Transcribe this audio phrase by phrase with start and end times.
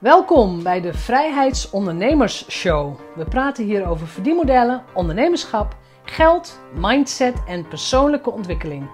[0.00, 3.00] Welkom bij de Vrijheidsondernemers Show.
[3.16, 8.90] We praten hier over verdienmodellen, ondernemerschap, geld, mindset en persoonlijke ontwikkeling.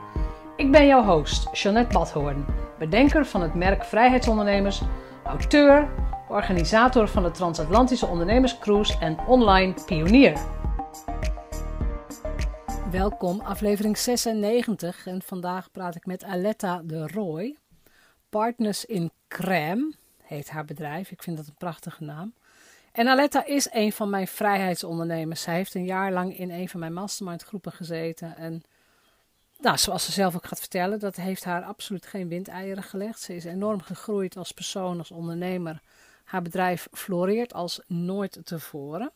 [0.57, 2.45] Ik ben jouw host, Jeanette Badhoorn,
[2.79, 4.83] bedenker van het merk Vrijheidsondernemers,
[5.25, 5.89] auteur,
[6.29, 10.39] organisator van de Transatlantische Ondernemerscruise en online pionier.
[12.91, 17.57] Welkom, aflevering 96 en vandaag praat ik met Aletta de Roy,
[18.29, 19.95] Partners in Crème
[20.27, 21.11] heet haar bedrijf.
[21.11, 22.35] Ik vind dat een prachtige naam.
[22.93, 25.43] En Aletta is een van mijn vrijheidsondernemers.
[25.43, 28.37] Zij heeft een jaar lang in een van mijn mastermind groepen gezeten.
[28.37, 28.63] En
[29.59, 33.21] nou, zoals ze zelf ook gaat vertellen, dat heeft haar absoluut geen windeieren gelegd.
[33.21, 35.83] Ze is enorm gegroeid als persoon, als ondernemer.
[36.25, 39.13] Haar bedrijf floreert als nooit tevoren.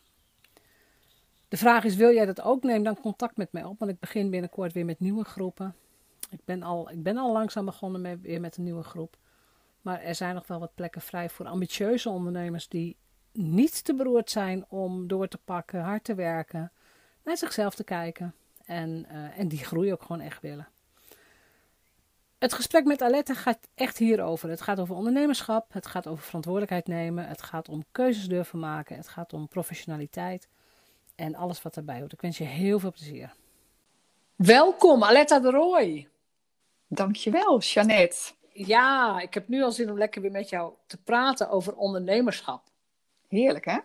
[1.47, 2.63] De vraag is, wil jij dat ook?
[2.63, 5.75] Neem dan contact met mij op, want ik begin binnenkort weer met nieuwe groepen.
[6.29, 9.17] Ik ben al, ik ben al langzaam begonnen met, weer met een nieuwe groep.
[9.81, 12.97] Maar er zijn nog wel wat plekken vrij voor ambitieuze ondernemers die
[13.31, 16.71] niet te beroerd zijn om door te pakken, hard te werken,
[17.23, 20.67] naar zichzelf te kijken en, uh, en die groei ook gewoon echt willen.
[22.39, 24.49] Het gesprek met Aletta gaat echt hierover.
[24.49, 28.95] Het gaat over ondernemerschap, het gaat over verantwoordelijkheid nemen, het gaat om keuzes durven maken,
[28.95, 30.47] het gaat om professionaliteit
[31.15, 32.13] en alles wat daarbij hoort.
[32.13, 33.33] Ik wens je heel veel plezier.
[34.35, 36.07] Welkom, Aletta de Roy.
[36.87, 38.31] Dankjewel, Jeannette.
[38.53, 42.63] Ja, ik heb nu al zin om lekker weer met jou te praten over ondernemerschap.
[43.27, 43.77] Heerlijk, hè?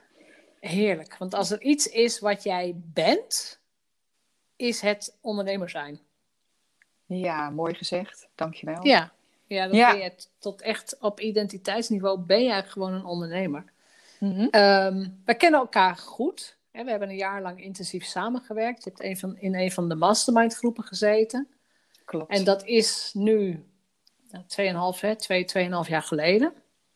[0.60, 1.16] Heerlijk.
[1.16, 3.60] Want als er iets is wat jij bent,
[4.56, 6.00] is het ondernemer zijn.
[7.06, 8.28] Ja, mooi gezegd.
[8.34, 8.86] Dankjewel.
[8.86, 9.12] Ja,
[9.46, 13.64] ja, dan ben je tot echt op identiteitsniveau ben jij gewoon een ondernemer.
[14.18, 14.48] Mm
[15.24, 16.56] we kennen elkaar goed.
[16.70, 16.84] Hè?
[16.84, 18.84] We hebben een jaar lang intensief samengewerkt.
[18.84, 21.48] Je hebt een van, in een van de mastermind groepen gezeten.
[22.04, 22.30] Klopt.
[22.30, 23.64] En dat is nu
[24.46, 26.52] tweeënhalf, hè, twee, tweeënhalf jaar geleden.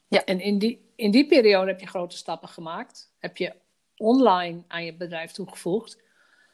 [0.09, 0.25] Ja.
[0.25, 3.13] En in die, in die periode heb je grote stappen gemaakt.
[3.19, 3.53] Heb je
[3.97, 5.99] online aan je bedrijf toegevoegd.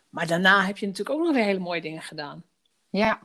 [0.08, 2.44] Maar daarna heb je natuurlijk ook nog weer hele mooie dingen gedaan.
[2.90, 3.20] Ja,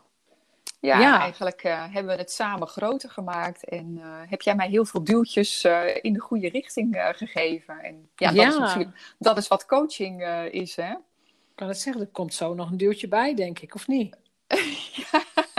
[0.79, 3.65] ja, eigenlijk uh, hebben we het samen groter gemaakt.
[3.65, 7.79] En uh, heb jij mij heel veel duwtjes uh, in de goede richting gegeven.
[7.79, 8.85] En ja, dat, Is
[9.19, 10.91] dat is wat coaching is, hè?
[10.91, 14.17] Ik kan het zeggen, er komt zo nog een duwtje bij, denk ik, of niet?
[15.11, 15.23] ja,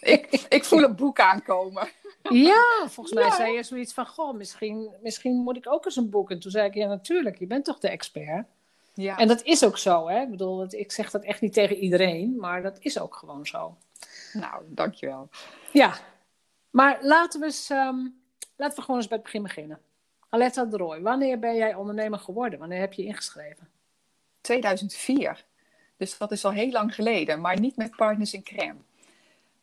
[0.00, 1.88] ik, ik voel een boek aankomen.
[2.22, 6.10] Ja, volgens mij zei je zoiets van: Goh, misschien, misschien moet ik ook eens een
[6.10, 6.30] boek.
[6.30, 8.46] En toen zei ik: Ja, natuurlijk, je bent toch de expert.
[8.94, 9.16] Ja.
[9.16, 10.20] En dat is ook zo, hè?
[10.20, 13.76] Ik bedoel, ik zeg dat echt niet tegen iedereen, maar dat is ook gewoon zo.
[14.32, 15.28] Nou, dankjewel.
[15.72, 15.94] Ja,
[16.70, 17.98] maar laten we, eens, ehm,
[18.56, 19.80] laten we gewoon eens bij het begin beginnen.
[20.28, 22.58] Aletta de Roy, wanneer ben jij ondernemer geworden?
[22.58, 23.68] Wanneer heb je ingeschreven?
[24.40, 25.44] 2004.
[25.96, 28.76] Dus dat is al heel lang geleden, maar niet met Partners in Crème.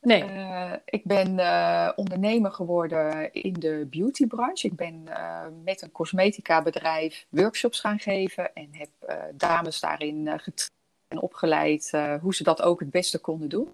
[0.01, 0.23] Nee.
[0.23, 4.67] Uh, ik ben uh, ondernemer geworden in de beautybranche.
[4.67, 8.89] Ik ben uh, met een cosmetica bedrijf workshops gaan geven en heb
[9.33, 10.75] dames daarin getraind
[11.07, 11.91] en opgeleid
[12.21, 13.73] hoe ze dat ook het beste konden doen.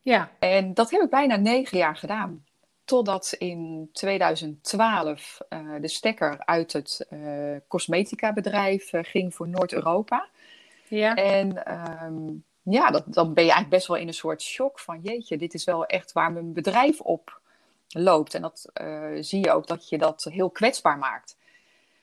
[0.00, 0.30] Ja.
[0.38, 2.44] En dat heb ik bijna negen jaar gedaan.
[2.84, 5.38] Totdat in 2012
[5.80, 7.08] de stekker uit het
[7.68, 10.28] cosmetica bedrijf ging voor Noord-Europa.
[10.88, 11.14] Ja.
[11.14, 12.26] En ehm,
[12.70, 15.54] ja, dat, dan ben je eigenlijk best wel in een soort shock van jeetje, dit
[15.54, 17.40] is wel echt waar mijn bedrijf op
[17.88, 18.34] loopt.
[18.34, 21.36] En dat uh, zie je ook dat je dat heel kwetsbaar maakt.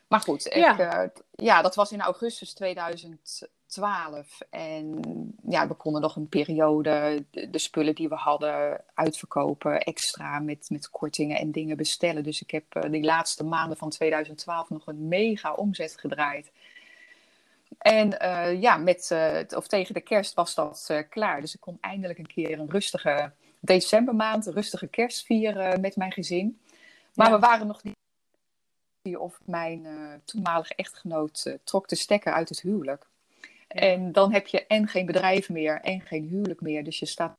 [0.07, 0.71] Maar goed, ja.
[0.73, 4.39] Ik, uh, ja, dat was in augustus 2012.
[4.49, 4.99] En
[5.49, 10.69] ja, we konden nog een periode de, de, spullen die we hadden uitverkopen, extra met,
[10.69, 12.23] met kortingen en dingen bestellen.
[12.23, 16.51] Dus ik heb uh, die laatste maanden van 2012 nog een mega omzet gedraaid.
[17.77, 21.41] En uh, ja, met, uh, of tegen de kerst was dat uh, klaar.
[21.41, 26.11] Dus ik kon eindelijk een keer een rustige decembermaand, een rustige kerst vieren met mijn
[26.11, 26.59] gezin.
[27.13, 27.33] Maar ja.
[27.33, 27.93] we waren nog niet.
[29.17, 29.87] Of mijn
[30.25, 33.07] toenmalige echtgenoot trok de stekker uit het huwelijk.
[33.67, 33.79] Ja.
[33.79, 36.83] En dan heb je en geen bedrijf meer en geen huwelijk meer.
[36.83, 37.37] Dus je staat.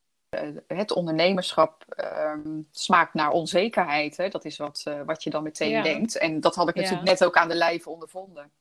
[0.67, 1.85] het ondernemerschap
[2.23, 4.17] um, smaakt naar onzekerheid.
[4.17, 4.29] Hè?
[4.29, 5.83] Dat is wat, wat je dan meteen ja.
[5.83, 6.17] denkt.
[6.17, 8.51] En dat had ik natuurlijk net ook aan de lijve ondervonden.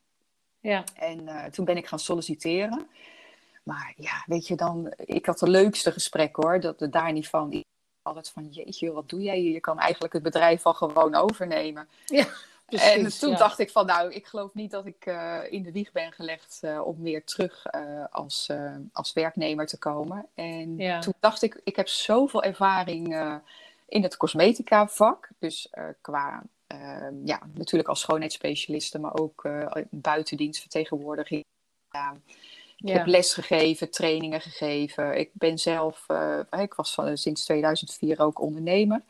[0.67, 0.85] Ja.
[0.95, 2.87] En uh, toen ben ik gaan solliciteren.
[3.63, 7.29] Maar ja, weet je dan, ik had de leukste gesprek hoor, dat er daar niet
[7.29, 7.65] van.
[8.03, 9.53] Altijd van, jeetje, wat doe jij hier?
[9.53, 11.89] Je kan eigenlijk het bedrijf al gewoon overnemen.
[12.05, 12.27] Ja,
[12.67, 13.37] precies, en toen ja.
[13.37, 16.61] dacht ik van, nou, ik geloof niet dat ik uh, in de wieg ben gelegd
[16.63, 17.67] uh, om weer terug
[18.11, 18.51] als,
[18.93, 20.27] als werknemer te komen.
[20.35, 21.01] En ja.
[21.01, 23.07] toen dacht ik, ik heb zoveel ervaring
[23.89, 25.29] in het cosmetica vak.
[25.39, 25.71] Dus
[26.01, 26.43] qua
[27.25, 31.45] ja, natuurlijk als schoonheidsspecialiste, maar ook uh, buitendienstvertegenwoordiging.
[31.91, 32.17] Ja.
[32.77, 32.97] Ik ja.
[32.97, 35.19] heb les gegeven, trainingen gegeven.
[35.19, 39.03] Ik ben zelf, uh, ik was van, sinds 2004 ook ondernemer.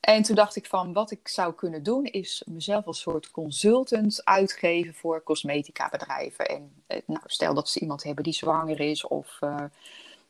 [0.00, 4.24] En toen dacht ik van, wat ik zou kunnen doen, is mezelf als soort consultant
[4.24, 6.46] uitgeven voor cosmetica bedrijven.
[6.46, 9.64] En eh, nou, stel dat ze iemand hebben die zwanger is of uh,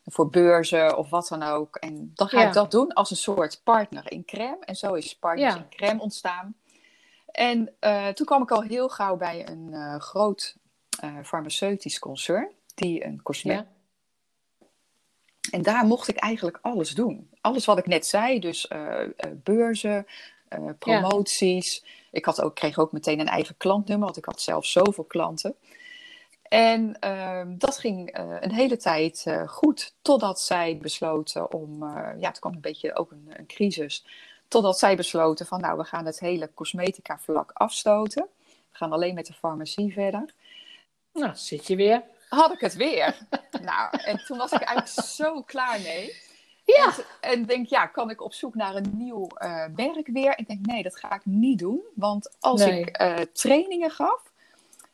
[0.09, 1.75] voor beurzen of wat dan ook.
[1.75, 4.57] En dan ga ik dat doen als een soort partner in crème.
[4.59, 6.55] En zo is Partners in Crème ontstaan.
[7.31, 10.55] En uh, toen kwam ik al heel gauw bij een uh, groot
[11.23, 13.75] farmaceutisch concern die een cosmetica
[15.51, 17.29] en daar mocht ik eigenlijk alles doen.
[17.41, 18.67] Alles wat ik net zei, dus
[19.33, 20.07] beurzen,
[20.79, 21.85] promoties.
[22.11, 25.55] Ik had ook, kreeg ook meteen een eigen klantnummer, want ik had zelf zoveel klanten.
[26.49, 31.83] En ehm, dat ging een hele tijd goed, totdat zij besloten om,
[32.19, 34.05] ja, het kwam een beetje ook een, een, crisis,
[34.47, 38.27] totdat zij besloten van, nou, we gaan het hele cosmetica vlak afstoten.
[38.45, 40.33] We gaan alleen met de farmacie verder.
[41.13, 43.17] Nou, zit je weer had ik het weer.
[43.61, 46.25] nou, en toen was ik eigenlijk zo klaar mee.
[46.65, 46.85] Ja.
[46.85, 49.27] En, en, denk, ja, kan ik op zoek naar een nieuw
[49.75, 50.37] werk weer?
[50.37, 51.81] Ik denk, nee, dat ga ik niet doen.
[51.95, 52.97] Want als ik
[53.33, 54.31] trainingen gaf...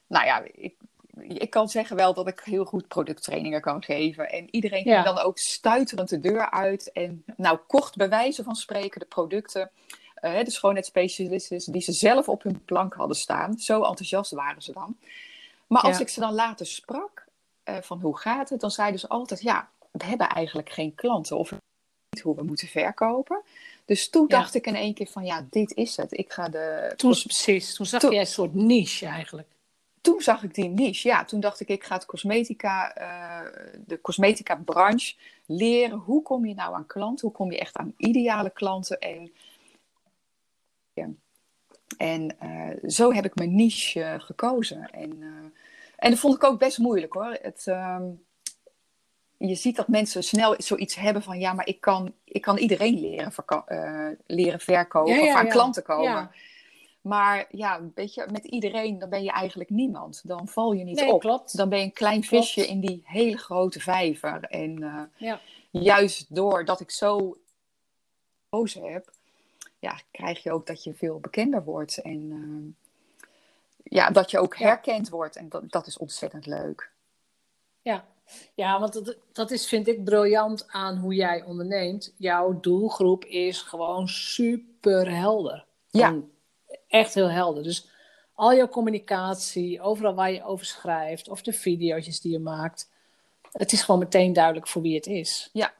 [0.08, 0.76] Nou ja, ik,
[1.20, 4.30] ik kan zeggen wel dat ik heel goed producttrainingen kan geven.
[4.30, 6.92] En iedereen ging dan ook stuiterend de deur uit.
[6.92, 9.72] En nou, kocht bij wijze van spreken de producten...
[10.22, 13.58] Uh, de schoonheidsspecialisten die ze zelf op hun plank hadden staan.
[13.58, 14.98] Zo enthousiast waren ze dan.
[15.68, 17.28] Maar als ik ze dan later sprak,
[17.66, 21.38] uh, van hoe gaat het, dan zeiden ze altijd, ja, we hebben eigenlijk geen klanten
[21.38, 21.52] of
[22.10, 23.42] niet hoe we moeten verkopen.
[23.86, 26.18] Dus toen dacht ik in één keer van, ja, dit is het.
[26.18, 26.94] Ik ga de...
[26.96, 29.48] Toen, precies, toen zag jij een soort niche eigenlijk.
[30.04, 31.26] Toen zag ik die niche, ja.
[31.26, 33.52] Toen dacht ik, ik ga het cosmetica, uh,
[33.86, 35.16] de cosmetica branche
[35.46, 35.98] leren.
[35.98, 37.28] Hoe kom je nou aan klanten?
[37.28, 39.00] Hoe kom je echt aan ideale klanten?
[39.00, 39.32] En,
[40.94, 41.08] ja.
[41.98, 44.90] en uh, zo heb ik mijn niche gekozen.
[44.92, 45.24] En
[46.04, 47.38] en dat vond ik ook best moeilijk hoor.
[47.42, 48.04] Het, ehm,
[49.38, 53.00] je ziet dat mensen snel zoiets hebben van ja, maar ik kan, ik kan iedereen
[53.00, 53.34] leren,
[54.26, 56.32] leren verkopen of aan klanten komen.
[57.04, 60.22] Maar ja, weet je, met iedereen, dan ben je eigenlijk niemand.
[60.24, 61.20] Dan val je niet op.
[61.20, 61.58] Klopt.
[61.58, 64.44] Dan ben je een klein visje in die hele grote vijver.
[64.44, 64.82] En
[65.20, 65.34] uh,
[65.72, 67.38] juist doordat ik zo
[68.54, 69.12] gekozen heb,
[69.80, 71.98] ja, krijg je ook dat je veel bekender wordt.
[71.98, 72.74] En uh,
[73.84, 75.36] ja, dat je ook herkend wordt.
[75.36, 76.92] En dat, dat is ontzettend leuk.
[77.82, 78.06] Ja,
[78.54, 82.14] ja want dat, dat is, vind ik, briljant aan hoe jij onderneemt.
[82.18, 85.66] Jouw doelgroep is gewoon super helder.
[85.90, 86.16] Ja.
[86.94, 87.64] Echt heel helder.
[87.64, 87.90] Dus
[88.34, 92.90] al jouw communicatie, overal waar je over schrijft, of de video's die je maakt.
[93.52, 95.50] Het is gewoon meteen duidelijk voor wie het is.
[95.54, 95.74] Ja.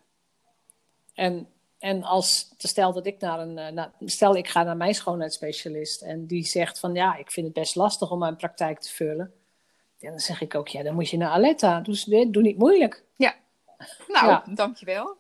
[1.14, 1.48] En
[1.80, 6.26] en als, stel dat ik naar een, nou, stel ik ga naar mijn schoonheidsspecialist en
[6.26, 9.34] die zegt van ja, ik vind het best lastig om mijn praktijk te vullen.
[9.98, 11.80] Ja, dan zeg ik ook, ja, dan moet je naar Aletta.
[11.80, 13.04] Doe, doe niet moeilijk.
[13.16, 13.36] Ja.
[14.08, 14.44] Nou, ja.
[14.54, 15.18] dankjewel.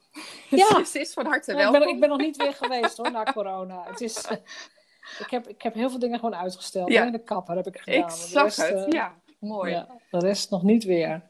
[0.49, 0.83] Ja.
[0.91, 1.75] Ze is van harte welkom.
[1.75, 3.83] Ik ben, ik ben nog niet weer geweest hoor, na corona.
[3.87, 4.27] Het is,
[5.19, 6.91] ik, heb, ik heb heel veel dingen gewoon uitgesteld.
[6.91, 7.09] Ja.
[7.09, 8.03] de kapper heb ik gedaan.
[8.03, 9.15] Ik zag het, uh, ja.
[9.39, 9.71] Mooi.
[9.71, 11.21] Ja, de rest nog niet weer.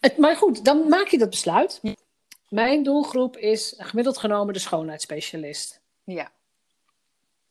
[0.00, 1.80] Het, maar goed, dan maak je dat besluit.
[2.48, 5.80] Mijn doelgroep is gemiddeld genomen de schoonheidsspecialist.
[6.04, 6.30] Ja,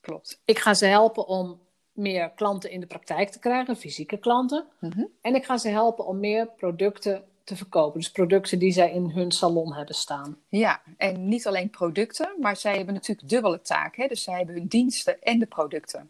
[0.02, 0.42] klopt.
[0.46, 1.60] Ik ga ze helpen om
[1.92, 4.68] meer klanten in de praktijk te krijgen, fysieke klanten.
[4.80, 5.06] Mhm.
[5.22, 8.00] En ik ga ze helpen om meer producten te verkopen.
[8.00, 10.38] Dus producten die zij in hun salon hebben staan.
[10.48, 14.08] Ja, en niet alleen producten, maar zij hebben natuurlijk dubbele taken.
[14.08, 16.10] Dus zij hebben hun diensten en de producten.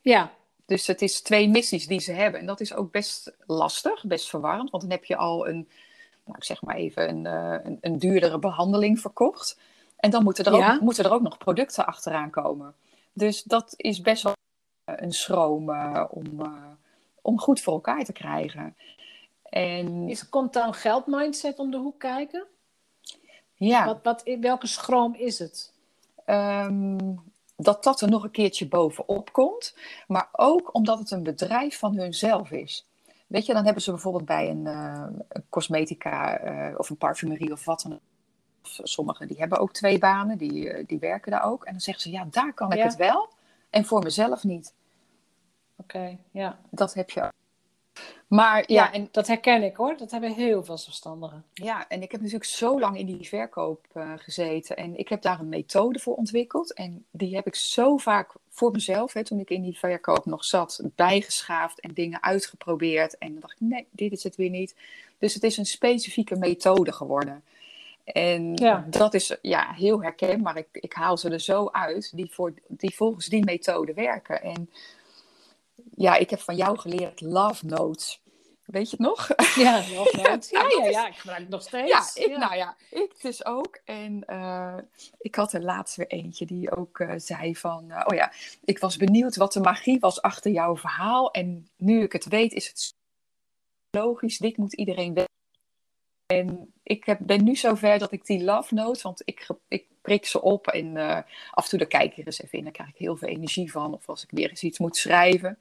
[0.00, 0.32] Ja.
[0.66, 2.40] Dus het is twee missies die ze hebben.
[2.40, 4.70] En dat is ook best lastig, best verwarrend.
[4.70, 5.68] Want dan heb je al een
[6.24, 9.58] nou, ik zeg maar even, een, uh, een, een, duurdere behandeling verkocht.
[9.96, 12.74] En dan moeten er, ook, moeten er ook nog producten achteraan komen.
[13.12, 14.32] Dus dat is best wel
[14.84, 16.26] eh, een schroom uh, om,
[17.22, 18.76] om goed voor elkaar te krijgen.
[19.52, 20.08] En...
[20.08, 22.46] Is, komt dan geldmindset om de hoek kijken?
[23.54, 23.84] Ja.
[23.84, 25.72] Wat, wat, welke schroom is het?
[26.26, 27.20] Um,
[27.56, 29.76] dat dat er nog een keertje bovenop komt.
[30.06, 32.86] Maar ook omdat het een bedrijf van hunzelf is.
[33.26, 35.06] Weet je, dan hebben ze bijvoorbeeld bij een, uh,
[35.48, 38.00] cosmetica uh, of een parfumerie of wat dan
[38.64, 41.64] Sommigen die hebben ook twee banen, die, uh, die werken daar ook.
[41.64, 43.28] En dan zeggen ze, ja, daar kan ik het wel
[43.70, 44.74] en voor mezelf niet.
[45.76, 46.58] Oké, ja.
[46.70, 47.32] Dat heb je ook.
[48.32, 49.96] Maar ja, en, dat herken ik hoor.
[49.96, 51.44] Dat hebben heel veel zelfstandigen.
[51.52, 54.76] Ja, en ik heb natuurlijk zo lang in die verkoop uh, gezeten.
[54.76, 56.72] En ik heb daar een methode voor ontwikkeld.
[56.72, 60.44] En die heb ik zo vaak voor mezelf, hè, toen ik in die verkoop nog
[60.44, 63.18] zat, bijgeschaafd en dingen uitgeprobeerd.
[63.18, 64.74] En dan dacht ik, nee, dit is het weer niet.
[65.18, 67.42] Dus het is een specifieke methode geworden.
[68.04, 68.86] En ja.
[68.88, 70.56] dat is ja, heel herkenbaar.
[70.56, 74.42] Ik, ik haal ze er zo uit die, voor, die volgens die methode werken.
[74.42, 74.70] En
[75.96, 78.20] ja, ik heb van jou geleerd love notes.
[78.64, 79.28] Weet je het nog?
[79.54, 80.48] Ja, nog nooit.
[80.50, 82.14] Ja, ja, ja, ik gebruik het nog steeds.
[82.14, 83.80] Ja, ik, nou ja, ik dus ook.
[83.84, 84.78] En uh,
[85.18, 87.84] ik had er laatst weer eentje die ook uh, zei van...
[87.88, 88.32] Uh, oh ja,
[88.64, 91.30] ik was benieuwd wat de magie was achter jouw verhaal.
[91.30, 92.94] En nu ik het weet, is het
[93.90, 94.38] logisch.
[94.38, 95.30] Dit moet iedereen weten.
[96.26, 99.02] En ik heb, ben nu zover dat ik die love notes...
[99.02, 100.96] Want ik, ik prik ze op en
[101.50, 102.64] af en toe dan kijk ik er eens even in.
[102.64, 103.94] Daar krijg ik heel veel energie van.
[103.94, 105.58] Of als ik weer eens iets moet schrijven...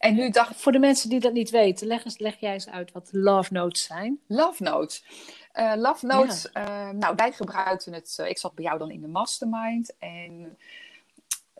[0.00, 2.68] En nu dacht Voor de mensen die dat niet weten, leg, eens, leg jij eens
[2.68, 4.20] uit wat love notes zijn.
[4.26, 5.04] Love notes.
[5.54, 9.00] Uh, love notes, uh, nou wij gebruikten het, uh, ik zat bij jou dan in
[9.00, 10.56] de mastermind en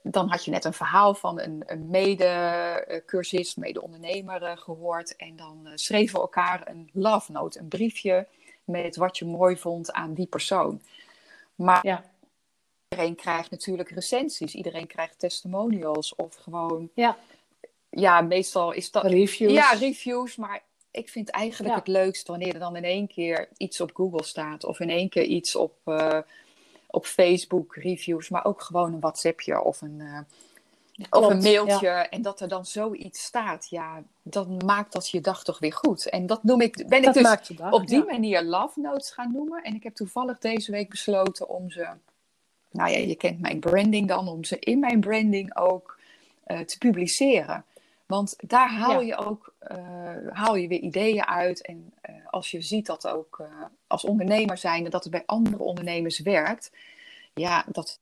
[0.03, 6.15] dan had je net een verhaal van een, een mede-cursist, mede-ondernemer gehoord en dan schreven
[6.15, 8.27] we elkaar een love note, een briefje
[8.65, 10.83] met wat je mooi vond aan die persoon.
[11.55, 12.05] Maar ja.
[12.89, 16.91] iedereen krijgt natuurlijk recensies, iedereen krijgt testimonials of gewoon...
[16.95, 17.17] Ja
[17.91, 19.05] ja, meestal is dat...
[19.05, 19.53] Reviews.
[19.53, 20.37] Ja, reviews.
[20.37, 24.25] Maar ik vind eigenlijk het leukst wanneer er dan in één keer iets op Google
[24.25, 24.65] staat.
[24.65, 26.19] Of in één keer iets op, uh,
[26.87, 28.29] op Facebook, reviews.
[28.29, 30.19] Maar ook gewoon een WhatsAppje of een, uh,
[31.11, 31.89] of een mailtje.
[31.89, 33.67] En dat er dan zoiets staat.
[33.71, 36.09] Ja, dan maakt dat je dag toch weer goed.
[36.09, 39.63] En dat noem ik, ben ik dus dag, op die manier love notes gaan noemen.
[39.63, 41.89] En ik heb toevallig deze week besloten om ze...
[42.71, 44.29] Nou ja, je kent mijn branding dan.
[44.29, 45.99] Om ze in mijn branding ook
[46.47, 47.65] uh, te publiceren.
[48.11, 51.63] Want daar haal je ook uh, haal je weer ideeën uit.
[51.63, 55.63] En uh, als je ziet dat ook uh, als ondernemer zijnde dat het bij andere
[55.63, 56.73] ondernemers werkt,
[57.35, 58.01] ja, dat.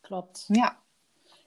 [0.00, 0.44] Klopt.
[0.48, 0.78] Ja.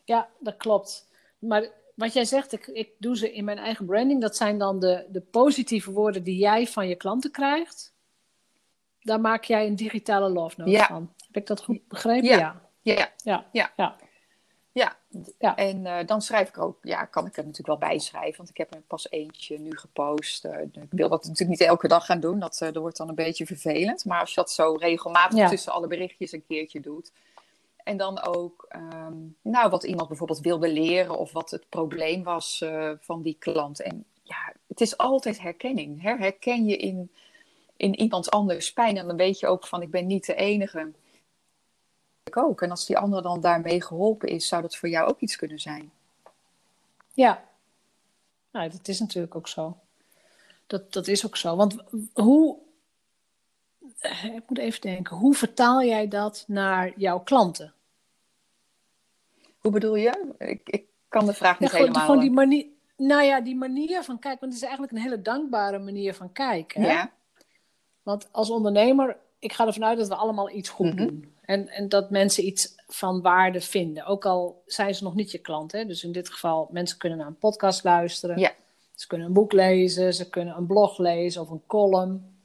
[0.04, 1.08] Ja, dat klopt.
[1.40, 4.22] Maar wat jij zegt, ik, ik doe ze in mijn eigen branding.
[4.22, 7.94] Dat zijn dan de, de positieve woorden die jij van je klanten krijgt.
[9.02, 10.88] Daar maak jij een digitale love note ja.
[10.88, 11.14] van.
[11.18, 12.30] Heb ik dat goed begrepen?
[12.30, 12.62] Ja.
[12.82, 12.94] Ja.
[12.94, 13.12] ja.
[13.24, 13.46] ja.
[13.52, 13.72] ja.
[13.76, 13.96] Ja,
[14.72, 15.56] ja.
[15.56, 18.50] en uh, dan schrijf ik ook, ja, kan ik er natuurlijk wel bij schrijven, want
[18.50, 20.46] ik heb er pas eentje nu gepost.
[20.46, 23.10] Uh, ik wil dat natuurlijk niet elke dag gaan doen, dat, uh, dat wordt dan
[23.10, 24.06] een beetje vervelend.
[24.06, 25.50] Maar als je dat zo regelmatig ja.
[25.50, 27.12] tussen alle berichtjes een keertje doet.
[27.84, 32.66] En dan ook, um, nou, wat iemand bijvoorbeeld wilde leren of wat het probleem was
[33.00, 33.82] van die klant.
[33.82, 36.01] En ja, het is altijd herkenning.
[36.01, 36.16] Hè?
[36.16, 37.12] Herken je in,
[37.78, 40.92] in iemand anders pijn en dan weet je ook van, ik ben niet de enige
[42.32, 42.62] ook.
[42.62, 45.60] En als die ander dan daarmee geholpen is, zou dat voor jou ook iets kunnen
[45.60, 45.92] zijn.
[47.13, 47.44] Ja,
[48.51, 49.78] nou, dat is natuurlijk ook zo.
[50.68, 51.56] Dat, dat is ook zo.
[51.56, 51.78] Want
[52.13, 52.58] hoe,
[54.24, 57.74] ik moet even denken, hoe vertaal jij dat naar jouw klanten?
[59.60, 60.34] Hoe bedoel je?
[60.38, 62.06] Ik, ik kan de vraag niet ja, helemaal...
[62.06, 62.66] Gewoon die manier,
[62.98, 66.32] nou ja, die manier van kijken, want het is eigenlijk een hele dankbare manier van
[66.32, 66.82] kijken.
[66.82, 66.92] Hè?
[66.92, 67.12] Ja.
[68.04, 71.08] Want als ondernemer, ik ga ervan uit dat we allemaal iets goed mm -hmm.
[71.08, 71.36] doen.
[71.51, 74.05] En, en dat mensen iets van waarde vinden.
[74.05, 75.72] Ook al zijn ze nog niet je klant.
[75.72, 75.86] Hè?
[75.86, 78.39] Dus in dit geval, mensen kunnen naar een podcast luisteren.
[78.39, 78.53] Ja.
[78.96, 82.36] Ze kunnen een boek lezen, ze kunnen een blog lezen of een column.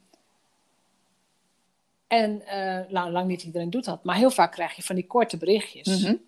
[2.07, 5.07] En uh, nou, lang niet iedereen doet dat, maar heel vaak krijg je van die
[5.07, 5.99] korte berichtjes.
[5.99, 6.21] Mm -hmm.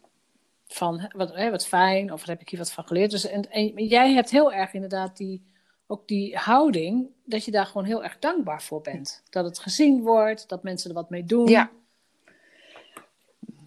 [0.68, 3.12] Van wat, hè, wat fijn, of heb ik hier wat van geleerd.
[3.12, 5.42] Dus, en, en jij hebt heel erg inderdaad die,
[5.88, 9.24] ook die houding, dat je daar gewoon heel erg dankbaar voor bent.
[9.30, 11.48] Dat het gezien wordt, dat mensen er wat mee doen.
[11.48, 11.70] Ja.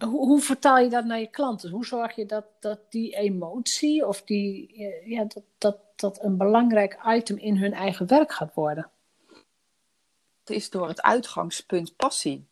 [0.03, 1.69] Hoe, hoe, vertaal je dat naar je klanten?
[1.69, 6.99] Hoe zorg je dat, dat die emotie of die, ja, dat, dat, dat een belangrijk
[7.07, 8.89] item in hun eigen werk gaat worden?
[10.39, 12.45] Het is door het uitgangspunt passie.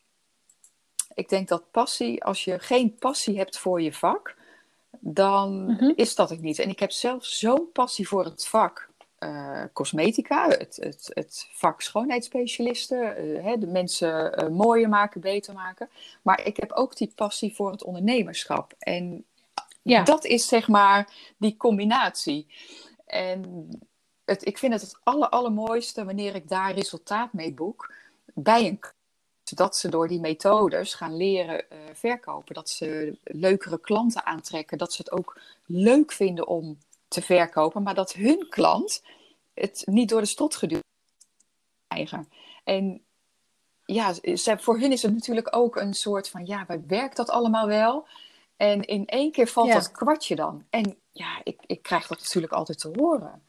[1.13, 4.36] Ik denk dat passie, als je geen passie hebt voor je vak,
[5.00, 5.93] dan mm -hmm.
[5.96, 6.60] is dat het niet.
[6.60, 8.91] En ik heb zelf zo'n passie voor het vak
[9.24, 15.54] uh, cosmetica, het, het, het vak schoonheidsspecialisten, uh, hè, de mensen uh, mooier maken, beter
[15.54, 15.90] maken.
[16.22, 18.74] Maar ik heb ook die passie voor het ondernemerschap.
[18.80, 19.25] En
[19.82, 20.04] ja.
[20.04, 22.48] dat is zeg maar die combinatie.
[23.06, 23.70] En
[24.25, 27.94] het, ik vind het het aller, allermooiste wanneer ik daar resultaat mee boek
[28.34, 28.80] bij een
[29.56, 32.56] dat ze door die methodes gaan leren verkopen.
[32.56, 34.78] Dat ze leukere klanten aantrekken.
[34.78, 36.78] Dat ze het ook leuk vinden om
[37.12, 39.03] te verkopen, maar dat hun klant
[39.53, 40.84] het niet door de strot geduwd
[41.88, 42.30] krijgen.
[42.63, 43.01] En
[43.86, 44.13] ja,
[44.58, 48.08] voor hun is het natuurlijk ook een soort van, ja, werkt dat allemaal wel?
[48.58, 49.74] En in één keer valt ja.
[49.74, 50.65] dat kwartje dan.
[50.70, 53.44] En ja, ik, ik krijg dat natuurlijk altijd te horen.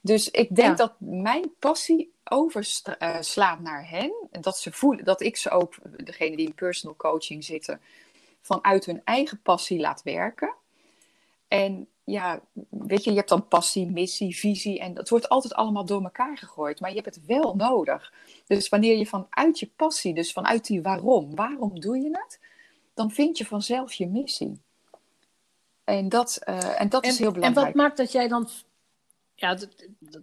[0.00, 0.74] Dus ik denk ja.
[0.74, 4.14] dat mijn passie overslaat naar hen.
[4.30, 7.80] En dat ze voelen, dat ik ze ook, degene die in personal coaching zitten,
[8.40, 10.54] vanuit hun eigen passie laat werken.
[11.48, 15.84] En ja, weet je, je hebt dan passie, missie, visie en dat wordt altijd allemaal
[15.84, 18.12] door elkaar gegooid, maar je hebt het wel nodig.
[18.46, 22.40] Dus wanneer je vanuit je passie, dus vanuit die waarom, waarom doe je het,
[22.94, 24.60] dan vind je vanzelf je missie.
[25.84, 27.66] En dat, uh, en dat en, is heel belangrijk.
[27.66, 28.48] En wat maakt dat jij dan,
[29.34, 29.58] ja,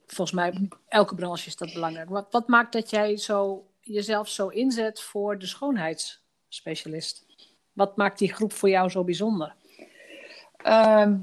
[0.05, 2.09] volgens mij, elke branche is dat belangrijk.
[2.09, 7.25] Wat, wat maakt dat jij zo, jezelf zo inzet voor de schoonheidsspecialist?
[7.73, 9.55] Wat maakt die groep voor jou zo bijzonder?
[10.57, 11.17] Ehm,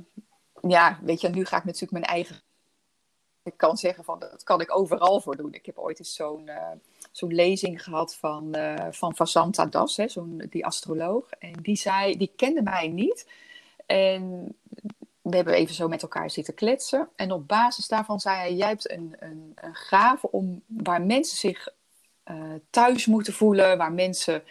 [0.63, 2.37] ja, weet je, nu ga ik natuurlijk mijn eigen.
[3.43, 5.55] Ik kan zeggen van dat kan ik overal voor doen.
[5.55, 6.71] Ik heb ooit eens zo'n uh,
[7.13, 11.31] zo'n lezing gehad van, uh, van Vasanta Das, hè, zo'n, die astroloog.
[11.31, 13.31] En die zei, die kende mij niet.
[13.87, 14.55] En
[15.23, 17.09] we hebben even zo met elkaar zitten kletsen.
[17.17, 21.37] En op basis daarvan zei hij: Jij hebt een, een, een gave om waar mensen
[21.37, 21.69] zich
[22.31, 24.43] uh, thuis moeten voelen, waar mensen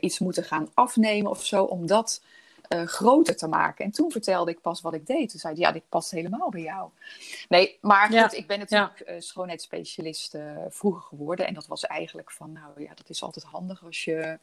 [0.00, 2.22] iets moeten gaan afnemen of zo, om dat
[2.68, 3.84] uh, groter te maken.
[3.84, 5.30] En toen vertelde ik pas wat ik deed.
[5.30, 6.90] Toen zei hij: Ja, dit past helemaal bij jou.
[7.48, 9.20] Nee, maar goed, ik ben natuurlijk ja.
[9.20, 10.36] schoonheidsspecialist
[10.68, 11.46] vroeger geworden.
[11.46, 14.38] En dat was eigenlijk van: Nou ja, dat is altijd handig als je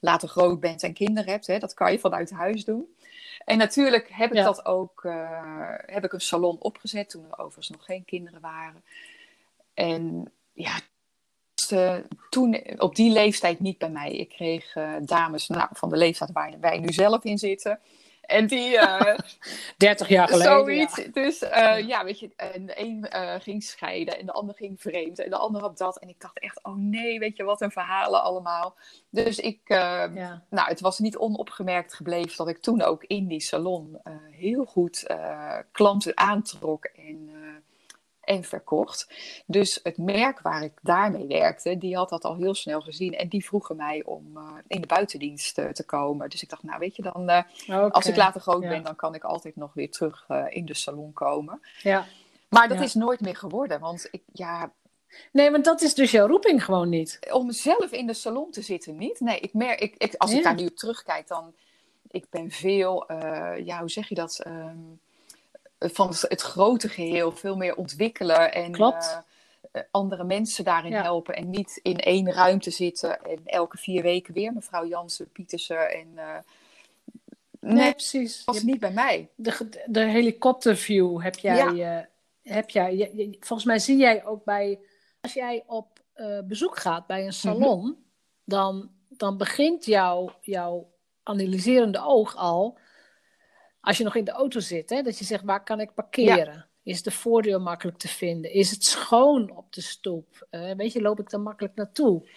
[0.00, 1.46] later groot bent en kinderen hebt.
[1.46, 1.58] Hè?
[1.58, 2.94] Dat kan je vanuit huis doen.
[3.44, 7.68] En natuurlijk heb ik dat ook, uh, heb ik een salon opgezet toen er overigens
[7.68, 8.82] nog geen kinderen waren.
[9.74, 10.80] En ja,
[12.30, 14.12] toen op die leeftijd niet bij mij.
[14.12, 17.80] Ik kreeg uh, dames nou, van de leeftijd waar wij nu zelf in zitten.
[18.28, 18.72] En die...
[18.72, 19.18] Uh, eh,
[19.76, 20.52] 30 jaar geleden.
[20.52, 20.96] Zoiets.
[20.96, 21.04] Ja.
[21.12, 24.80] Dus uh, ja, weet je, en de een uh, ging scheiden en de ander ging
[24.80, 25.98] vreemd en de ander had dat.
[25.98, 28.74] En ik dacht echt, oh nee, weet je, wat een verhalen allemaal.
[29.10, 30.42] Dus ik, ja.
[30.50, 34.00] nou, het was niet onopgemerkt gebleven dat ik toen ook in die salon
[34.30, 35.06] heel goed
[35.72, 37.30] klanten aantrok en
[38.28, 39.08] en verkocht.
[39.46, 43.14] Dus het merk waar ik daarmee werkte, die had dat al heel snel gezien.
[43.14, 46.30] En die vroegen mij om uh, in de buitendienst uh, te komen.
[46.30, 47.88] Dus ik dacht, nou weet je, dan uh, okay.
[47.88, 48.68] als ik later groot ja.
[48.68, 51.60] ben, dan kan ik altijd nog weer terug in de salon komen.
[51.82, 52.06] Ja.
[52.48, 52.84] Maar dat ja.
[52.84, 53.80] is nooit meer geworden.
[53.80, 54.72] Want ik, ja,
[55.32, 57.18] Nee, want dat is dus jouw roeping gewoon niet.
[57.30, 59.20] Om zelf in de salon te zitten, niet.
[59.20, 60.36] Nee, ik merk, ik, ik als ja.
[60.36, 61.54] ik daar nu op terugkijk, dan.
[62.10, 64.46] Ik ben veel, uh, ja, hoe zeg je dat?
[64.46, 65.00] Um,
[65.78, 69.20] van het grote geheel veel meer ontwikkelen en Klopt.
[69.72, 71.02] Uh, andere mensen daarin ja.
[71.02, 71.34] helpen.
[71.34, 76.08] En niet in één ruimte zitten en elke vier weken weer mevrouw Jansen, Pietersen en.
[76.14, 76.34] Uh,
[77.60, 78.44] nee, nee, precies.
[78.44, 79.28] was niet bij mij.
[79.34, 81.74] De, de helikopterview heb jij.
[81.74, 81.98] Ja.
[81.98, 82.04] Uh,
[82.42, 84.78] heb jij je, je, volgens mij zie jij ook bij.
[85.20, 86.00] Als jij op
[86.44, 88.04] bezoek gaat bij een salon, mm -hmm.
[88.44, 90.90] dan, dan begint jouw, jouw
[91.22, 92.78] analyserende oog al
[93.88, 96.54] als je nog in de auto zit, hè, dat je zegt, waar kan ik parkeren?
[96.54, 96.66] Ja.
[96.82, 98.52] Is de voordeur makkelijk te vinden?
[98.52, 100.46] Is het schoon op de stoep?
[100.50, 102.28] Uh, weet je, loop ik daar makkelijk naartoe?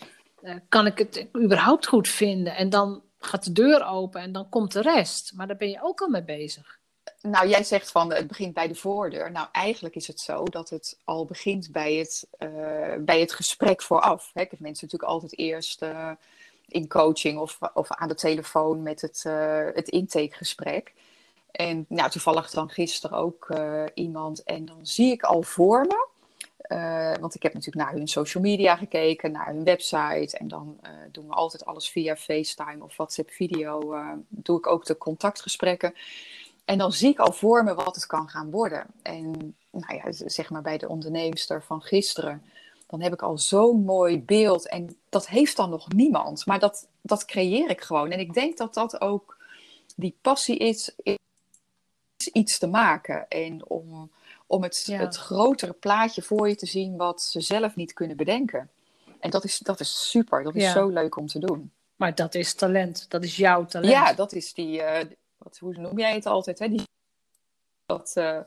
[0.42, 2.56] Uh, kan ik het überhaupt goed vinden?
[2.56, 5.34] En dan gaat de deur open en dan komt de rest.
[5.36, 6.80] Maar daar ben je ook al mee bezig.
[7.22, 9.32] Nou, jij zegt van het begint bij de voordeur.
[9.32, 12.50] Nou, eigenlijk is het zo dat het al begint bij het, uh,
[13.00, 14.32] bij het gesprek vooraf.
[14.34, 14.42] Hè?
[14.42, 15.86] Ik heb mensen natuurlijk altijd eerst
[16.68, 19.24] in coaching of, of aan de telefoon met het,
[19.74, 20.94] het intakegesprek.
[21.52, 24.44] En nou, toevallig dan gisteren ook uh, iemand.
[24.44, 26.10] En dan zie ik al voor me.
[26.68, 30.38] Uh, want ik heb natuurlijk naar hun social media gekeken, naar hun website.
[30.38, 33.96] En dan uh, doen we altijd alles via FaceTime of WhatsApp video.
[34.28, 35.94] doe ik ook de contactgesprekken.
[36.66, 38.86] En dan zie ik al voor me wat het kan gaan worden.
[39.02, 42.44] En nou ja, zeg maar bij de onderneemster van gisteren.
[42.88, 44.68] Dan heb ik al zo'n mooi beeld.
[44.68, 46.46] En dat heeft dan nog niemand.
[46.46, 48.12] Maar dat, dat creëer ik gewoon.
[48.12, 49.38] En ik denk dat dat ook
[49.96, 50.96] die passie is
[52.28, 53.28] iets te maken.
[53.28, 54.12] En om,
[54.48, 54.98] om het, ja.
[54.98, 58.70] het grotere plaatje voor je te zien wat ze zelf niet kunnen bedenken.
[59.20, 60.44] En dat is, dat is super.
[60.44, 60.72] Dat is ja.
[60.72, 61.72] zo leuk om te doen.
[61.96, 63.06] Maar dat is talent.
[63.10, 63.92] Dat is jouw talent.
[63.92, 64.80] Ja, dat is die...
[64.80, 65.00] Uh,
[65.38, 66.60] wat, hoe noem jij het altijd?
[66.60, 66.70] Hè?
[66.70, 66.84] Die,
[67.86, 68.14] dat...
[68.18, 68.40] Uh,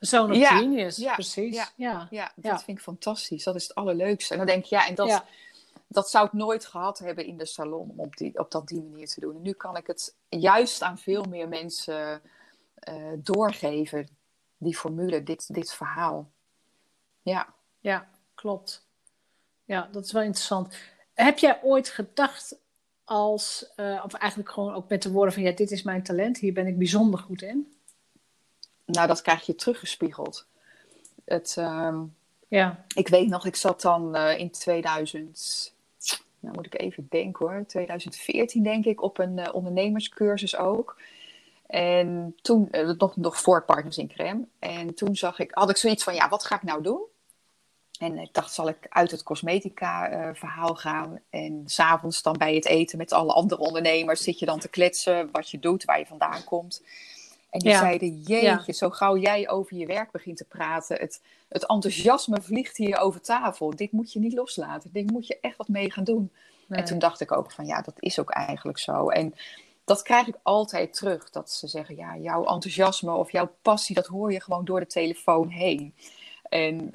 [0.00, 1.54] Zo'n ja, genius, ja, precies.
[1.54, 3.44] Ja, ja, ja, dat vind ik fantastisch.
[3.44, 4.32] Dat is het allerleukste.
[4.32, 5.24] En dan denk je, ja, en dat,
[5.86, 8.82] dat zou ik nooit gehad hebben in de salon om op, die, op dat die
[8.82, 9.34] manier te doen.
[9.34, 12.22] En nu kan ik het juist aan veel meer mensen
[12.88, 14.08] uh, doorgeven,
[14.56, 16.30] die formule, dit, dit verhaal.
[17.22, 17.54] Ja.
[17.80, 18.86] Ja, klopt.
[19.64, 20.76] Ja, dat is wel interessant.
[21.14, 22.58] Heb jij ooit gedacht
[23.04, 26.38] als, uh, of eigenlijk gewoon ook met de woorden van ja, dit is mijn talent,
[26.38, 27.72] hier ben ik bijzonder goed in?
[28.84, 30.46] Nou, dat krijg je teruggespiegeld.
[31.24, 32.00] Het, uh,
[32.48, 32.84] ja.
[32.94, 35.72] Ik weet nog, ik zat dan uh, in 2000,
[36.40, 40.96] nou moet ik even denken hoor, 2014 denk ik, op een ondernemerscursus ook.
[41.70, 44.46] En toen, uh, nog, nog voor Partners in Crème.
[44.58, 47.02] En toen zag ik, had ik zoiets van, ja, wat ga ik nou doen?
[47.98, 51.20] En ik dacht, zal ik uit het cosmetica-verhaal uh, gaan?
[51.30, 55.28] En s'avonds dan bij het eten met alle andere ondernemers zit je dan te kletsen
[55.32, 56.82] wat je doet, waar je vandaan komt.
[57.50, 57.78] En die ja.
[57.78, 58.72] zeiden, jeetje, ja.
[58.72, 63.20] zo gauw jij over je werk begint te praten, het, het enthousiasme vliegt hier over
[63.20, 63.76] tafel.
[63.76, 66.32] Dit moet je niet loslaten, dit moet je echt wat mee gaan doen.
[66.66, 66.80] Nee.
[66.80, 69.08] En toen dacht ik ook van, ja, dat is ook eigenlijk zo.
[69.08, 69.34] En
[69.90, 71.30] dat krijg ik altijd terug.
[71.30, 74.86] Dat ze zeggen, ja, jouw enthousiasme of jouw passie, dat hoor je gewoon door de
[74.86, 75.94] telefoon heen.
[76.42, 76.90] En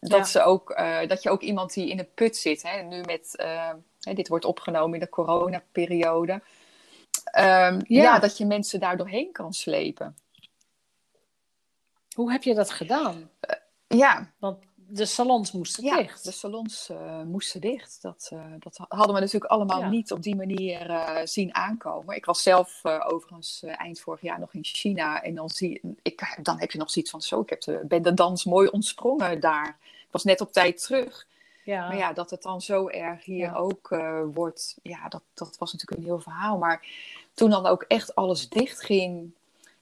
[0.00, 3.00] dat, ze ook, uh, dat je ook iemand die in een put zit, hè, nu
[3.00, 6.42] met, uh, hè, dit wordt opgenomen in de coronaperiode, um,
[7.32, 7.76] ja.
[7.86, 10.16] ja, dat je mensen daar doorheen kan slepen.
[12.14, 13.16] Hoe heb je dat gedaan?
[13.16, 14.32] Uh, ja.
[14.38, 14.58] Want
[14.90, 16.24] de salons moesten ja, dicht.
[16.24, 17.98] de salons uh, moesten dicht.
[18.02, 19.88] Dat, uh, dat hadden we natuurlijk allemaal ja.
[19.88, 22.16] niet op die manier uh, zien aankomen.
[22.16, 25.22] Ik was zelf overigens eind vorig jaar nog in China.
[25.22, 28.02] En dan, zie, ik, dan heb je nog zoiets van, zo, ik heb de, ben
[28.02, 29.78] de dans mooi ontsprongen daar.
[29.82, 31.26] Ik was net op tijd terug.
[31.64, 31.88] Ja.
[31.88, 33.54] Maar ja, dat het dan zo erg hier ja.
[33.54, 33.88] ook
[34.32, 36.58] wordt, ja, dat, dat was natuurlijk een heel verhaal.
[36.58, 36.86] Maar
[37.34, 39.32] toen dan ook echt alles dicht ging,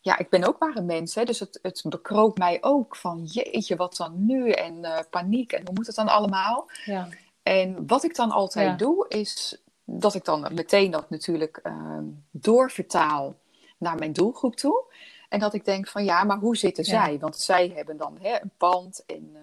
[0.06, 3.24] ja, ik ben ook maar een mens, hè, dus het, het bekroop mij ook van
[3.24, 6.70] jeetje, wat dan nu en uh, paniek en hoe moet het dan allemaal?
[6.84, 7.08] Ja.
[7.42, 8.76] En wat ik dan altijd ja.
[8.76, 11.98] doe, is dat ik dan meteen dat natuurlijk uh,
[12.30, 13.34] doorvertaal
[13.78, 14.84] naar mijn doelgroep toe.
[15.28, 16.90] En dat ik denk van ja, maar hoe zitten ja.
[16.90, 17.18] zij?
[17.18, 19.40] Want zij hebben dan hè, een pand en uh,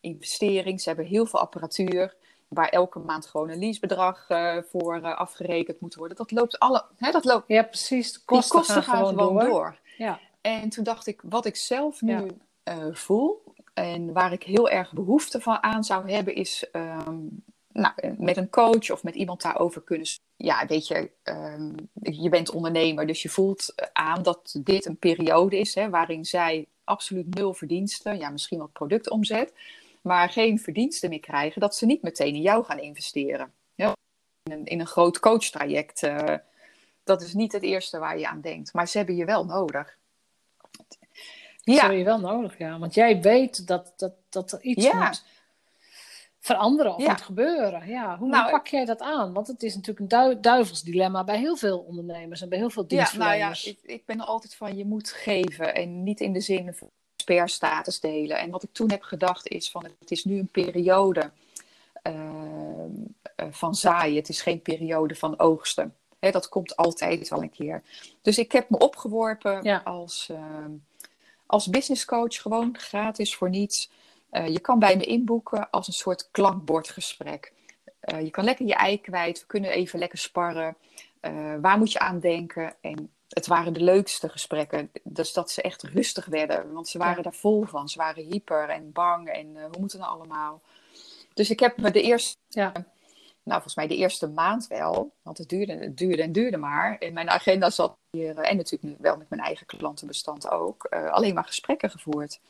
[0.00, 2.14] investering, ze hebben heel veel apparatuur
[2.48, 6.16] waar elke maand gewoon een leasebedrag uh, voor uh, afgerekend moet worden.
[6.16, 7.48] Dat loopt alle, hè, dat loopt.
[7.48, 8.12] Ja, precies.
[8.12, 9.44] De kosten, die kosten gaan, gaan, gewoon door.
[9.44, 9.76] door.
[9.98, 10.20] Ja.
[10.40, 12.12] En toen dacht ik, wat ik zelf nu
[12.64, 12.76] ja.
[12.76, 13.42] uh, voel
[13.74, 18.50] en waar ik heel erg behoefte van aan zou hebben, is um, nou, met een
[18.50, 20.06] coach of met iemand daarover kunnen.
[20.36, 25.58] Ja, weet je, um, je bent ondernemer, dus je voelt aan dat dit een periode
[25.58, 29.52] is hè, waarin zij absoluut nul verdiensten, ja, misschien wat productomzet
[30.08, 33.52] maar geen verdiensten meer krijgen, dat ze niet meteen in jou gaan investeren.
[33.74, 33.96] Ja,
[34.42, 36.02] in, een, in een groot coachtraject.
[36.02, 36.34] Uh,
[37.08, 38.72] dat is niet het eerste waar je aan denkt.
[38.72, 39.96] Maar ze hebben je wel nodig.
[41.64, 41.74] Ja.
[41.74, 42.78] Ze hebben je wel nodig, ja.
[42.78, 45.06] Want jij weet dat, dat, dat er iets ja.
[45.06, 45.24] moet
[46.38, 47.10] veranderen of ja.
[47.10, 47.88] moet gebeuren.
[47.88, 49.32] Ja, hoe, nou, pak jij dat aan?
[49.32, 52.86] Want het is natuurlijk een du duivelsdilemma bij heel veel ondernemers en bij heel veel
[52.86, 53.62] dienstverleners.
[53.62, 55.74] Ja, nou ja, ik, ik ben er altijd van, je moet geven.
[55.74, 56.90] En niet in de zin van
[57.44, 58.38] status delen.
[58.38, 61.30] En wat ik toen heb gedacht is van het is nu een periode
[62.02, 62.84] uh,
[63.50, 64.16] van zaaien.
[64.16, 65.94] Het is geen periode van oogsten.
[66.18, 67.82] Hè, dat komt altijd wel een keer.
[68.22, 69.80] Dus ik heb me opgeworpen ja.
[69.84, 70.64] als, uh,
[71.46, 73.90] als business coach, gewoon gratis voor niets.
[74.32, 77.52] Uh, je kan bij me inboeken als een soort klankbordgesprek.
[78.12, 79.40] Uh, je kan lekker je ei kwijt.
[79.40, 80.76] We kunnen even lekker sparren.
[81.60, 82.74] waar moet je aan denken?
[82.80, 84.90] En het waren de leukste gesprekken.
[85.02, 86.72] Dus dat ze echt rustig werden.
[86.72, 87.22] Want ze waren ja.
[87.22, 87.88] daar vol van.
[87.88, 89.28] Ze waren hyper en bang.
[89.28, 90.62] En hoe moet het nou allemaal?
[91.34, 92.36] Dus ik heb me de eerste...
[92.48, 92.72] Ja.
[93.48, 95.12] Nou, volgens mij de eerste maand wel.
[95.22, 96.96] Want het duurde, het duurde en duurde maar.
[96.98, 98.38] In mijn agenda zat hier...
[98.38, 100.86] En natuurlijk nu wel met mijn eigen klantenbestand ook.
[100.90, 102.40] Uh, alleen maar gesprekken gevoerd.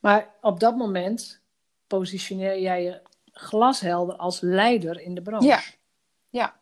[0.00, 1.40] Maar op dat moment
[1.86, 3.00] positioneer jij je
[3.32, 5.46] glashelder als leider in de branche.
[5.46, 5.62] Ja.
[6.30, 6.56] Ja.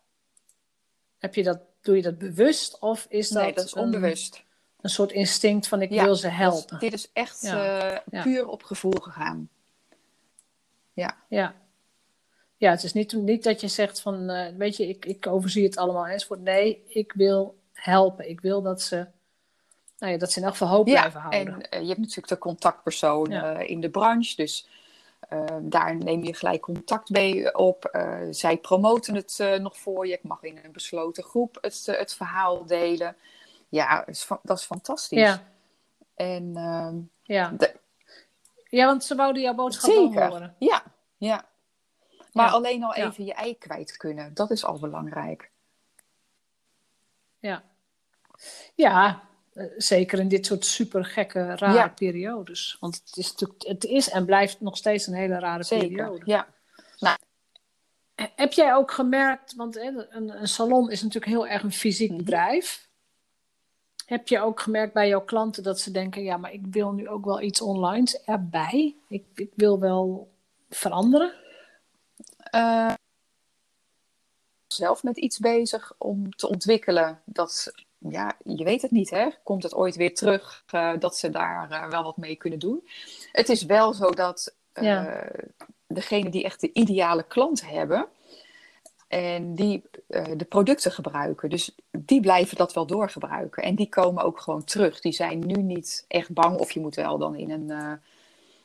[1.18, 4.36] Heb je dat Doe je dat bewust of is dat, nee, dat is onbewust?
[4.36, 4.42] Een,
[4.80, 6.78] een soort instinct van ik ja, wil ze helpen?
[6.78, 8.02] Dit is echt ja.
[8.10, 9.48] uh, puur op gevoel gegaan.
[10.92, 11.16] Ja.
[11.28, 11.54] Ja.
[12.62, 15.64] Ja, het is niet, niet dat je zegt van, uh, weet je, ik, ik overzie
[15.64, 16.40] het allemaal enzovoort.
[16.40, 18.28] Nee, ik wil helpen.
[18.28, 19.06] Ik wil dat ze,
[19.98, 21.40] nou ja, dat ze in elk geval hoop ja, blijven houden.
[21.40, 23.58] en uh, je hebt natuurlijk de contactpersoon ja.
[23.58, 24.68] in de branche, dus
[25.32, 28.04] uh, daar neem je gelijk contact mee op.
[28.30, 30.12] Zij promoten het nog voor je.
[30.12, 33.16] Ik mag in een besloten groep het, het verhaal delen.
[33.68, 35.18] Ja, is dat is fantastisch.
[35.18, 35.42] Ja.
[36.14, 37.52] En, ehm, ja.
[37.58, 37.74] De...
[38.68, 40.28] ja, want ze wouden jouw boodschap Zeker.
[40.28, 40.54] horen.
[40.58, 40.82] Ja,
[41.16, 41.50] ja.
[42.32, 42.52] Maar ja.
[42.52, 45.50] alleen al even je ei kwijt kunnen, dat is al belangrijk.
[47.38, 47.62] Ja.
[48.74, 49.22] Ja,
[49.54, 51.88] uh, zeker in dit soort super gekke, rare ja.
[51.88, 52.76] periodes.
[52.80, 55.88] Want het is, het is en blijft nog steeds een hele rare zeker.
[55.88, 56.22] periode.
[56.24, 56.46] Ja.
[56.98, 57.16] Nou.
[58.14, 62.18] Heb jij ook gemerkt, want een, een, salon is natuurlijk heel erg een fysiek Mhm.
[62.18, 62.90] bedrijf.
[64.06, 67.08] Heb je ook gemerkt bij jouw klanten dat ze denken: ja, maar ik wil nu
[67.08, 68.96] ook wel iets online erbij?
[69.08, 70.32] Ik, ik wil wel
[70.68, 71.41] veranderen?
[72.54, 72.92] Uh,
[74.66, 77.72] zelf met iets bezig om te ontwikkelen dat
[78.08, 79.28] ja, je weet het niet, hè?
[79.42, 82.88] Komt het ooit weer terug uh, dat ze daar uh, wel wat mee kunnen doen?
[83.32, 85.26] Het is wel zo dat uh, ja.
[85.86, 88.06] degene die echt de ideale klant hebben
[89.08, 89.82] en die
[90.36, 95.00] de producten gebruiken, dus die blijven dat wel doorgebruiken en die komen ook gewoon terug.
[95.00, 98.00] Die zijn nu niet echt bang, of je moet wel dan in een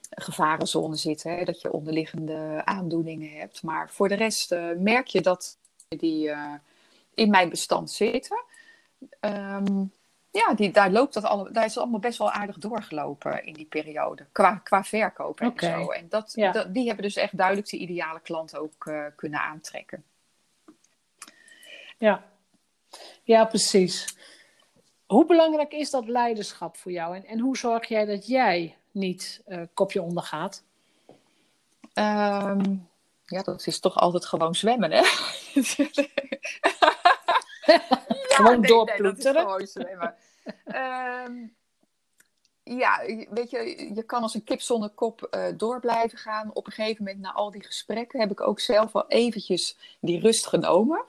[0.09, 1.43] gevarenzone zitten, hè?
[1.43, 3.63] dat je onderliggende aandoeningen hebt.
[3.63, 6.31] Maar voor de rest merk je dat die
[7.13, 8.43] in mijn bestand zitten.
[9.19, 9.91] Um,
[10.31, 13.53] ja, die, daar, loopt dat allemaal, daar is het allemaal best wel aardig doorgelopen in
[13.53, 14.25] die periode.
[14.31, 15.83] Qua, qua verkoop en okay.
[15.83, 15.89] zo.
[15.89, 16.51] En dat, ja.
[16.51, 20.03] dat, die hebben dus echt duidelijk de ideale klant ook uh, kunnen aantrekken.
[21.97, 22.23] Ja.
[23.23, 24.17] Ja, precies.
[25.05, 27.15] Hoe belangrijk is dat leiderschap voor jou?
[27.15, 30.63] En, en hoe zorg jij dat jij niet uh, kopje ondergaat?
[31.93, 32.89] Um,
[33.25, 35.03] ja, dat is toch altijd gewoon zwemmen, hè?
[38.35, 39.33] gewoon nee, doorploeteren.
[39.33, 40.15] Nee, gewoon zwemmen.
[41.25, 41.55] um,
[42.63, 46.49] ja, weet je, je kan als een kip zonder kop uh, door blijven gaan.
[46.53, 50.19] Op een gegeven moment, na al die gesprekken, heb ik ook zelf wel eventjes die
[50.19, 51.03] rust genomen.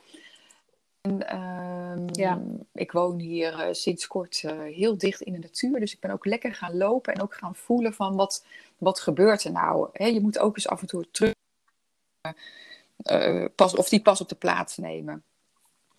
[1.00, 2.42] En, uh, ja.
[2.72, 5.80] Ik woon hier uh, sinds kort uh, heel dicht in de natuur.
[5.80, 8.44] Dus ik ben ook lekker gaan lopen en ook gaan voelen van wat,
[8.78, 9.88] wat gebeurt er nou.
[9.92, 11.34] Hè, je moet ook eens af en toe terug
[13.54, 15.22] pas, of die pas op de plaats nemen.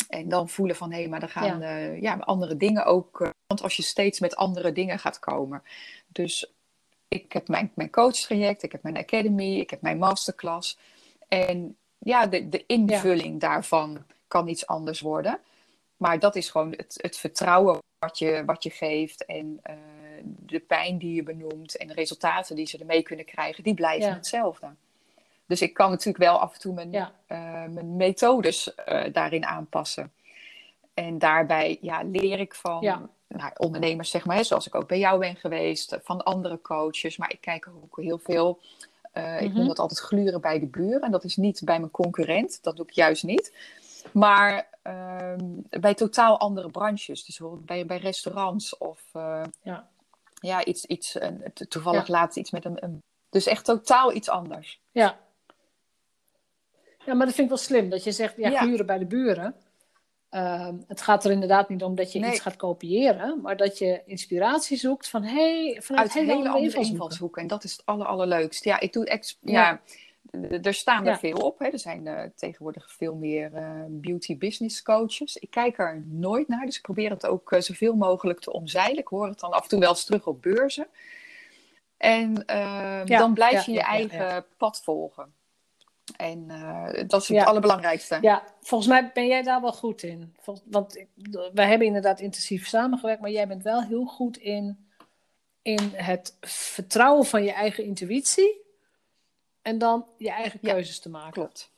[0.10, 1.78] En dan voelen van, hé, hey, maar er gaan ja.
[1.78, 2.16] ja.
[2.16, 3.18] andere dingen ook...
[3.48, 5.64] want als je steeds met andere dingen gaat komen.
[6.08, 6.54] Dus
[7.08, 10.78] ik heb mijn, mijn coach-traject, ik heb mijn academy, ik heb mijn masterclass.
[11.28, 15.40] En ja, de, de invulling daarvan kan iets anders worden.
[15.98, 19.74] Maar dat is gewoon het, het vertrouwen wat je, wat je geeft en uh,
[20.24, 24.14] de pijn die je benoemt en de resultaten die ze ermee kunnen krijgen, die blijven
[24.14, 24.68] hetzelfde.
[25.46, 27.12] Dus ik kan natuurlijk wel af en toe mijn, ja.
[27.28, 27.38] uh,
[27.74, 30.12] mijn methodes uh, daarin aanpassen.
[30.94, 33.10] En daarbij ja, leer ik van ja.
[33.28, 37.18] nou, ondernemers, zeg maar, hè, zoals ik ook bij jou ben geweest, van andere coaches.
[37.18, 38.60] Maar ik kijk ook heel veel.
[39.14, 39.42] Uh.
[39.42, 41.02] Ik noem dat altijd gluren bij de buren.
[41.02, 42.60] En dat is niet bij mijn concurrent.
[42.64, 43.54] Dat doe ik juist niet.
[44.14, 47.26] Maar ehm, bij totaal andere branches.
[47.26, 49.90] Dus bij, bij restaurants of uh, ja.
[50.42, 51.18] Ja, iets, iets
[51.68, 52.14] toevallig ja.
[52.14, 54.82] laatst iets met een, een, Dus echt totaal iets anders.
[54.92, 55.20] Ja.
[57.06, 57.90] Ja, maar dat vind ik wel slim.
[57.90, 59.56] Dat je zegt, ja, gluren bij de buren.
[60.32, 62.32] Uh, het gaat er inderdaad niet om dat je nee.
[62.32, 66.82] iets gaat kopiëren, maar dat je inspiratie zoekt van hey, vanuit Uit hele, hele andere
[66.82, 67.42] invalshoeken.
[67.42, 68.70] En dat is het aller, allerleukste.
[68.70, 69.52] Ja, ik doe ex ja.
[69.52, 69.82] ja.
[70.62, 71.60] Er staan er veel op.
[71.60, 71.66] Hè.
[71.66, 75.38] Er zijn uh, tegenwoordig veel meer uh, beauty business coaches.
[75.38, 78.98] Ik kijk er nooit naar, dus ik probeer het ook uh, zoveel mogelijk te omzeilen.
[78.98, 80.88] Ik hoor het dan af en toe wel eens terug op beurzen.
[81.98, 85.34] En ehm, dan blijf je je eigen pad volgen.
[86.18, 86.48] En
[87.08, 88.18] dat is het allerbelangrijkste.
[88.22, 90.36] Ja, volgens mij ben jij daar wel goed in.
[90.64, 91.06] Want
[91.54, 94.90] wij hebben inderdaad intensief samengewerkt, maar jij bent wel heel goed in,
[95.62, 98.68] in het vertrouwen van je eigen intuïtie
[99.62, 101.32] en dan je eigen keuzes ja, te maken.
[101.32, 101.72] Klopt.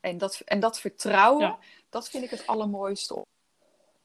[0.00, 1.58] En dat, en dat vertrouwen, ja.
[1.90, 3.24] dat vind ik het allermooiste om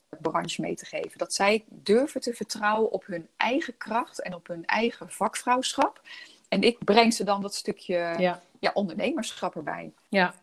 [0.10, 1.18] de branche mee te geven.
[1.18, 6.02] Dat zij durven te vertrouwen op hun eigen kracht en op hun eigen vakvrouwschap.
[6.48, 8.42] En ik breng ze dan dat stukje ja.
[8.60, 9.94] Ja, ondernemerschap erbij.
[10.10, 10.34] Ja.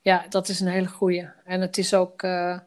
[0.00, 1.28] ja, dat is een hele goeie.
[1.44, 2.58] En het is ook uh,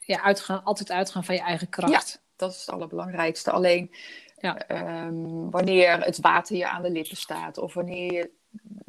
[0.00, 2.10] ja, uitgaan, altijd uitgaan van je eigen kracht.
[2.12, 3.50] Ja, dat is het allerbelangrijkste.
[3.50, 3.94] Alleen
[4.40, 4.68] ja.
[5.06, 8.30] um, wanneer het water je aan de lippen staat, of wanneer je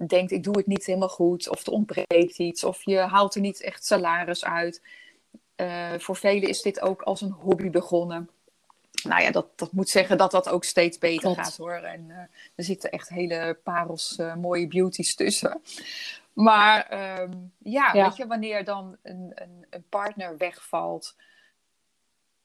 [0.08, 3.42] denkt: ik doe het niet helemaal goed, of er ontbreekt iets, of je haalt er
[3.42, 4.82] niet echt salaris uit.
[5.56, 8.30] Uh, voor velen is dit ook als een hobby begonnen
[9.04, 11.38] nou ja, dat, dat moet zeggen dat dat ook steeds beter Klopt.
[11.38, 11.74] gaat hoor.
[11.74, 12.18] En uh,
[12.56, 15.62] er zitten echt hele parels uh, mooie beauties tussen.
[16.34, 21.16] Maar um, ja, ja, weet je, wanneer dan een, een, een, partner wegvalt,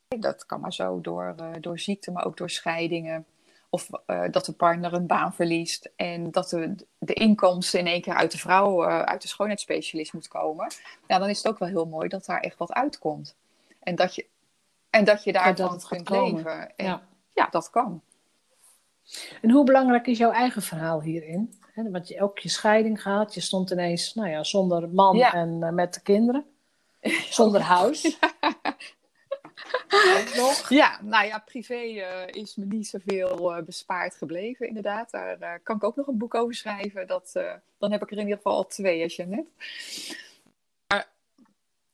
[0.08, 3.26] dat kan maar zo door, uh, door ziekte, maar ook door scheidingen.
[3.70, 3.90] Of
[4.30, 8.30] dat de partner een baan verliest en dat de, de inkomsten in één keer uit
[8.30, 10.72] de vrouw, uit de schoonheidsspecialist moet komen.
[11.06, 13.36] Ja, dan is het ook wel heel mooi dat daar echt wat uitkomt.
[13.82, 14.26] En dat je
[14.96, 16.76] en dat je daarvan ja, kunt leven.
[16.76, 17.02] En, ja.
[17.34, 18.02] ja, dat kan.
[19.42, 21.54] En hoe belangrijk is jouw eigen verhaal hierin?
[21.74, 23.34] want je ook je scheiding gehad.
[23.34, 25.32] Je stond ineens nou ja, zonder man ja.
[25.32, 26.44] en uh, met de kinderen.
[27.30, 28.18] Zonder huis.
[30.36, 30.68] Nog?
[30.82, 35.10] Ja, nou ja, privé uh, is me niet zoveel uh, bespaard gebleven, inderdaad.
[35.10, 37.06] Daar kan ik ook nog een boek over schrijven.
[37.06, 37.32] Dat,
[37.78, 39.46] dan heb ik er in ieder geval al twee, als je net.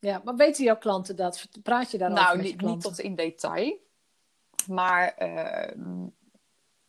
[0.02, 1.48] Ja, maar weten jouw klanten dat?
[1.62, 3.78] Praat je daarover nou, niet, niet tot in detail.
[4.68, 5.70] Maar uh,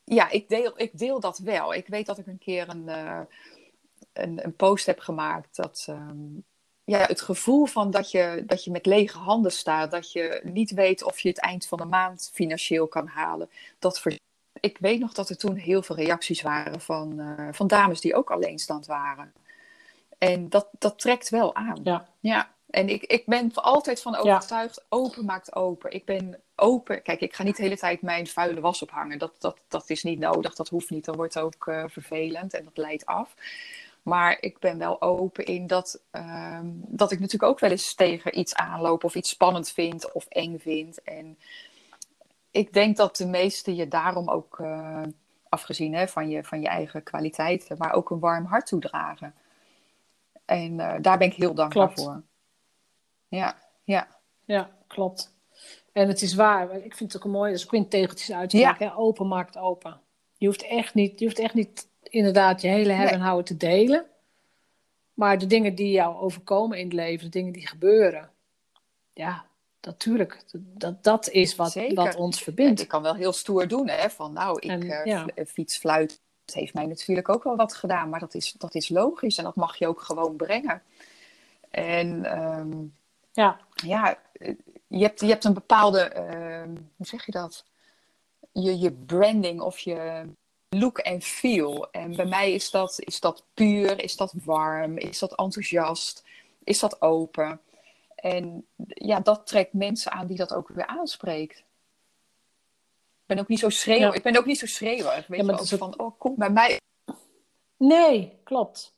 [0.04, 1.74] ja, ik deel, ik deel dat wel.
[1.74, 3.20] Ik weet dat ik een keer een, uh,
[4.14, 5.88] een, een, post heb gemaakt dat...
[5.90, 6.44] Um,
[6.86, 10.72] ja, het gevoel van dat je, dat je met lege handen staat, dat je niet
[10.72, 13.50] weet of je het eind van de maand financieel kan halen.
[13.80, 14.20] Dat ver...
[14.60, 18.16] Ik weet nog dat er toen heel veel reacties waren van, uh, van dames die
[18.16, 19.34] ook alleenstand waren.
[20.18, 21.80] En dat, dat trekt wel aan.
[21.84, 22.08] Ja.
[22.20, 22.52] ja.
[22.70, 24.84] En ik, ik ben altijd van overtuigd, ja.
[24.90, 25.92] open maakt open.
[25.92, 27.02] Ik ben open.
[27.02, 29.20] Kijk, ik ga niet de hele tijd mijn vuile was ophangen.
[29.20, 31.06] Dat, dat, dat is niet nodig, dat hoeft niet.
[31.06, 33.36] Dat wordt ook uh, vervelend en dat leidt af.
[34.04, 38.40] Maar ik ben wel open in dat, um, dat ik natuurlijk ook wel eens tegen
[38.40, 41.02] iets aanloop of iets spannend vind of eng vind.
[41.02, 41.38] En
[42.52, 45.02] ik denk dat de meesten je daarom ook, uh,
[45.50, 49.34] afgezien hè, van, je, van je eigen kwaliteiten, maar ook een warm hart toedragen.
[50.46, 52.02] En uh, daar ben ik heel dankbaar Klopt.
[52.02, 52.24] voor.
[53.28, 54.08] Ja, ja.
[54.46, 55.34] ja, klopt.
[55.92, 56.76] En het is waar.
[56.76, 58.80] Ik vind het ook een mooie, dat is ook een tegeltjes uitspraak.
[58.80, 58.94] Ja.
[58.94, 60.00] Open maakt open.
[60.38, 63.58] Je hoeft echt niet, je hoeft echt niet inderdaad je hele hebben en houden te
[63.58, 64.06] delen.
[65.14, 68.30] Maar de dingen die jou overkomen in het leven, de dingen die gebeuren,
[69.14, 69.46] ja,
[69.82, 70.44] natuurlijk.
[70.54, 72.82] Dat, dat is wat, wat ons verbindt.
[72.82, 75.28] ik kan wel heel stoer doen, hè, van nou, ik en, uh, ja.
[75.48, 76.22] fietsfluit
[76.54, 79.56] heeft mij natuurlijk ook wel wat gedaan, maar dat is, dat is logisch en dat
[79.56, 80.82] mag je ook gewoon brengen.
[81.70, 82.96] En um,
[83.32, 84.20] ja, ja
[84.88, 87.66] je, hebt, je hebt een bepaalde, uh, hoe zeg je dat?
[88.52, 90.26] Je, je branding of je
[90.80, 91.92] look en feel.
[91.92, 96.24] En bij mij is dat, is dat puur, is dat warm, is dat enthousiast,
[96.64, 97.62] is dat open.
[98.16, 101.58] En ja, dat trekt mensen aan die dat ook weer aanspreekt.
[101.58, 104.16] Ik ben ook niet zo schreeuwig.
[104.16, 105.28] Ik ben ook niet zo schreeuwig.
[105.28, 106.80] Weet ja, maar je, ook van, oh, kom bij mij.
[107.78, 108.94] Nee, klopt.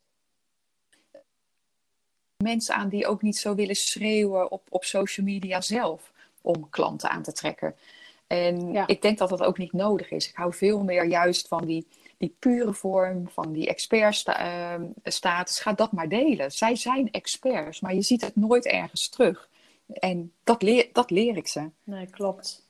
[2.43, 6.11] Mensen aan die ook niet zo willen schreeuwen op, op social media zelf
[6.41, 7.75] om klanten aan te trekken.
[8.27, 10.29] En ik denk dat dat ook niet nodig is.
[10.29, 15.59] Ik hou veel meer juist van die, die pure vorm, van die expertstatus.
[15.59, 16.51] Ga dat maar delen.
[16.51, 19.49] Zij zijn experts, maar je ziet het nooit ergens terug.
[19.87, 21.69] En dat leer, dat leer ik ze.
[21.83, 22.67] Nee, klopt.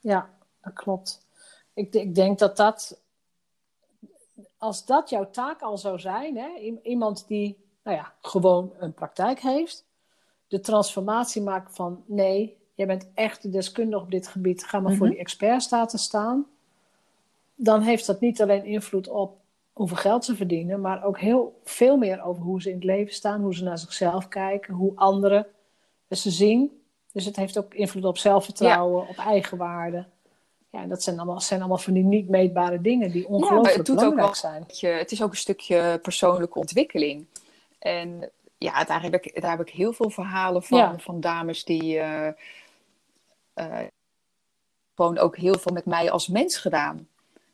[0.00, 0.30] Ja,
[0.62, 1.26] dat klopt.
[1.74, 3.00] Ik, ik denk dat dat,
[4.58, 6.48] als dat jouw taak al zou zijn, hè,
[6.82, 9.84] iemand die nou ja, gewoon een praktijk heeft,
[10.48, 14.94] de transformatie maakt van nee, jij bent echt de deskundige op dit gebied, ga maar
[14.94, 15.14] voor mhm.
[15.14, 16.46] die expertstatus staan.
[17.54, 19.36] Dan heeft dat niet alleen invloed op
[19.72, 23.14] hoeveel geld ze verdienen, maar ook heel veel meer over hoe ze in het leven
[23.14, 25.46] staan, hoe ze naar zichzelf kijken, hoe anderen
[26.10, 26.82] ze zien.
[27.12, 30.04] Dus het heeft ook invloed op zelfvertrouwen, op eigenwaarde.
[30.70, 33.76] Ja, en dat zijn allemaal, zijn allemaal van die niet meetbare dingen die ongelooflijk ja,
[33.76, 34.64] het doet belangrijk ook zijn.
[34.98, 37.26] het is ook een stukje persoonlijke ontwikkeling.
[37.78, 41.96] En ja, daar heb ik, daar heb ik heel veel verhalen van, van dames die,
[41.96, 42.28] uh,
[43.56, 43.78] uh,
[44.94, 47.08] gewoon ook heel veel met mij als mens gedaan.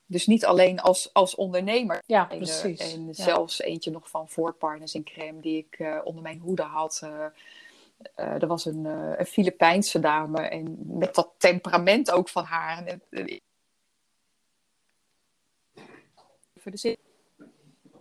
[0.05, 2.03] Dus niet alleen als, als ondernemer.
[2.05, 2.93] Ja, precies.
[2.93, 7.01] En zelfs eentje nog van voorpartners in crème die ik uh, onder mijn hoede had.
[7.03, 7.25] Uh,
[8.15, 8.85] er was een,
[9.19, 12.85] een Filipijnse dame en met dat temperament ook van haar.
[12.85, 13.01] En,
[16.55, 16.97] voor de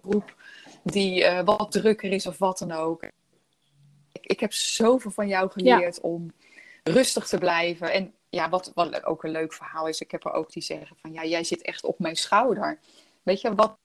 [0.02, 0.36] groep
[0.82, 3.02] die wat drukker is of wat dan ook.
[4.12, 6.32] Ik, ik heb zoveel van jou geleerd om
[6.82, 7.92] rustig te blijven.
[7.92, 10.96] En ja, wat, wat ook een leuk verhaal is, ik heb er ook die zeggen
[10.96, 12.78] van ja, jij zit echt op mijn schouder.
[13.22, 13.76] Weet je, wat,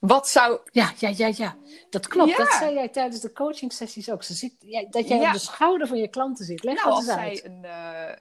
[0.00, 0.60] wat zou.
[0.70, 1.56] Ja, ja, ja, ja.
[1.90, 2.36] Dat klopt.
[2.36, 4.22] Dat zei jij tijdens de coaching sessies ook.
[4.22, 6.64] Ze zit, ja, dat jij op de schouder van je klanten zit.
[6.64, 7.38] Leg nou, als uit.
[7.38, 8.12] zij een, uh,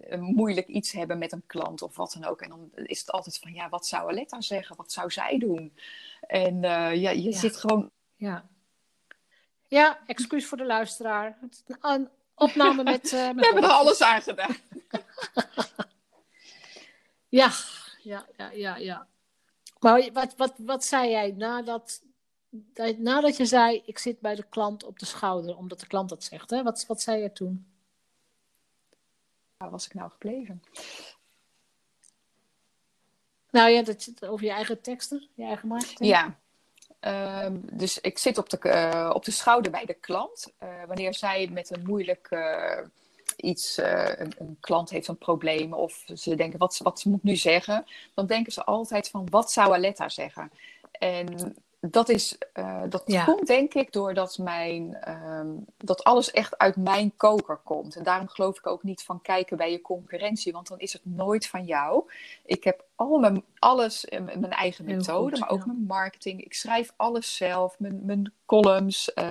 [0.00, 2.40] een, moeilijk iets hebben met een klant of wat dan ook.
[2.40, 4.76] En dan is het altijd van ja, wat zou Aletta zeggen?
[4.76, 5.74] Wat zou zij doen?
[6.20, 7.90] En uh, ja, je zit gewoon.
[8.16, 8.48] Ja.
[9.66, 11.38] Ja, excuus voor de luisteraar.
[11.80, 12.08] Een
[12.40, 13.12] opname met.
[13.12, 14.56] Uh, met We hebben er alles aan gedaan.
[17.28, 17.50] ja,
[18.02, 19.06] ja, ja, ja, ja.
[19.78, 22.02] Maar wat, wat, wat zei jij nadat,
[22.96, 26.24] nadat je zei: Ik zit bij de klant op de schouder, omdat de klant dat
[26.24, 26.50] zegt?
[26.50, 26.62] Hè?
[26.62, 27.66] Wat, wat zei je toen?
[29.56, 30.62] Waar was ik nou gebleven?
[33.50, 36.10] Nou ja, dat, over je eigen teksten, je eigen marketing.
[36.10, 36.38] Ja,
[37.00, 40.52] Ehm, dus ik zit op de, uh, op de schouder bij de klant.
[40.62, 42.78] Uh, wanneer zij met een moeilijk uh,
[43.36, 47.86] iets, een, een, klant heeft een probleem of ze denken wat, wat moet nu zeggen,
[48.14, 50.50] dan denken ze altijd van wat zou Aletta zeggen?
[50.92, 56.76] En dat, is, uh, dat komt denk ik doordat mijn, um, dat alles echt uit
[56.76, 57.96] mijn koker komt.
[57.96, 61.02] En daarom geloof ik ook niet van kijken bij je concurrentie, want dan is het
[61.04, 62.10] nooit van jou.
[62.44, 66.44] Ik heb al mijn, alles, mijn eigen methode, maar ook mijn marketing.
[66.44, 69.12] Ik schrijf alles zelf, mijn, mijn columns.
[69.14, 69.30] Uh,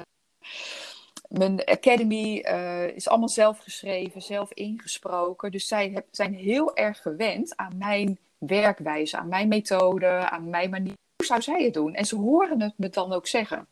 [1.27, 5.51] mijn academy uh, is allemaal zelf geschreven, zelf ingesproken.
[5.51, 10.69] Dus zij heb, zijn heel erg gewend aan mijn werkwijze, aan mijn methode, aan mijn
[10.69, 11.93] manier zou zij het doen?
[11.93, 13.67] En ze horen het me dan ook zeggen.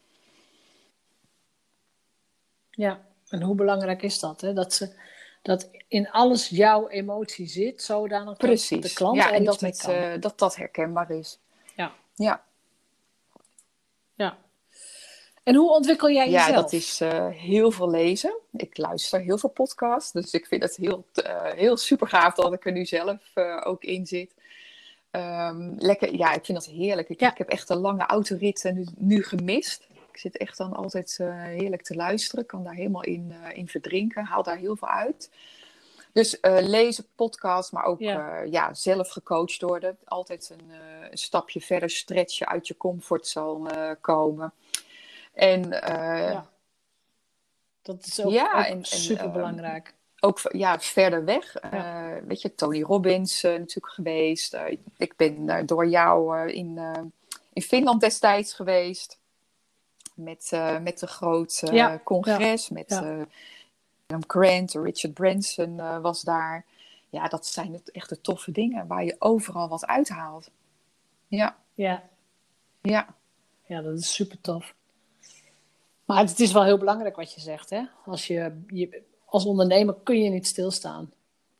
[2.70, 4.42] Ja, en hoe belangrijk is dat?
[4.42, 4.54] Hè?
[4.54, 4.94] Dat, ze,
[5.42, 8.70] dat in alles jouw emotie zit, zodanig Precies.
[8.70, 11.40] dat de klant ja, en dat, het, uh, dat dat herkenbaar is.
[11.76, 11.94] Ja.
[12.16, 12.44] Ja.
[14.14, 14.38] Ja.
[15.44, 16.48] En hoe ontwikkel jij jezelf?
[16.48, 18.38] Ja, dat is uh, heel veel lezen.
[18.52, 22.54] Ik luister heel veel podcasts, dus ik vind het heel, uh, heel super gaaf dat
[22.54, 24.34] ik er nu zelf ook in zit.
[25.18, 27.10] Um, lekker, ja, ik vind dat heerlijk.
[27.10, 29.88] Ik, ik heb echt een lange autoritten nu, nu gemist.
[30.12, 32.46] Ik zit echt dan altijd uh, heerlijk te luisteren.
[32.46, 34.26] kan daar helemaal in, uh, in verdrinken.
[34.26, 35.32] Haal daar heel veel uit.
[36.14, 38.42] Dus uh, lezen, podcast, maar ook ja.
[38.42, 38.74] ja.
[38.74, 39.98] zelf gecoacht worden.
[40.06, 40.72] Altijd een,
[41.12, 44.54] een, stapje verder stretchen uit je comfortzone komen.
[45.34, 46.50] En ja
[47.82, 49.94] Dat is ook, ja, ook super belangrijk.
[50.20, 51.56] Ook ja, verder weg.
[51.72, 52.20] Ja.
[52.28, 54.58] weet je, Tony Robbins natuurlijk geweest.
[54.98, 56.80] ik ben door jou in,
[57.54, 59.20] in Finland destijds geweest.
[60.14, 60.52] Met,
[60.82, 61.64] met een groot
[62.04, 62.70] congres.
[62.70, 66.66] Met Graham Grant, Richard Branson was daar.
[67.10, 70.50] Ja, dat zijn echt de toffe dingen waar je overal wat uithaalt.
[71.28, 71.58] Ja.
[71.74, 72.04] Ja.
[72.82, 73.16] Ja.
[73.66, 74.74] Ja, dat is super tof.
[76.06, 77.70] Maar het is wel heel belangrijk wat je zegt.
[77.70, 77.84] Hè?
[78.06, 81.12] Als, je, je als ondernemer kun je niet stilstaan.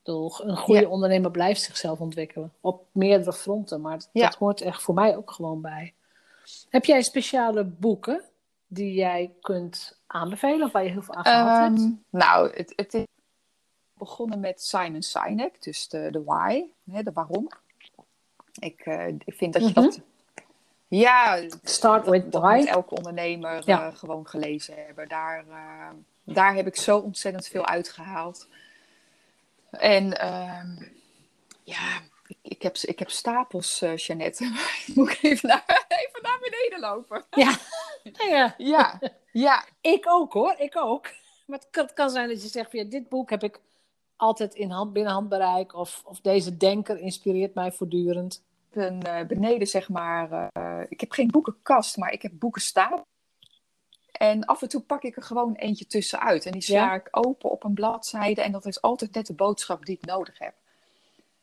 [0.02, 2.52] Een goede ondernemer blijft zichzelf ontwikkelen.
[2.60, 3.80] Op meerdere fronten.
[3.80, 5.94] Maar dat hoort echt voor mij ook gewoon bij.
[6.68, 8.22] Heb jij speciale boeken
[8.66, 10.66] die jij kunt aanbevelen?
[10.66, 11.78] Of waar je heel veel aan gehad hebt?
[11.78, 13.04] Ehm, nou, het, het is
[13.94, 15.62] begonnen met Simon Sinek.
[15.62, 17.48] Dus de, de why, hè, de waarom.
[18.58, 19.80] Ik, uh, ik vind dat je mhm.
[19.80, 20.00] dat
[20.88, 22.64] ja, Start with why.
[22.66, 23.86] elke ondernemer ja.
[23.86, 25.08] uh, gewoon gelezen hebben.
[25.08, 25.88] Daar, uh,
[26.32, 28.48] daar heb ik zo ontzettend veel uitgehaald.
[29.70, 30.88] En uh,
[31.64, 34.44] ja, ik, ik, heb, ik heb stapels, uh, Jeannette.
[34.94, 37.24] Moet ik even naar, even naar beneden lopen?
[37.30, 37.56] Ja.
[38.28, 38.54] ja.
[38.74, 39.00] ja.
[39.32, 39.64] ja.
[39.80, 41.10] Ik ook hoor, ik ook.
[41.46, 43.60] Maar het kan, het kan zijn dat je zegt, ja, dit boek heb ik
[44.16, 45.74] altijd in hand, binnen handbereik.
[45.74, 50.50] Of, of deze denker inspireert mij voortdurend een, uh, beneden, zeg maar.
[50.56, 53.02] Uh, ik heb geen boekenkast, maar ik heb boeken staan.
[54.18, 56.46] En af en toe pak ik er gewoon eentje tussenuit.
[56.46, 58.42] En die sla ik open op een bladzijde.
[58.42, 60.54] En dat is altijd net de boodschap die ik nodig heb.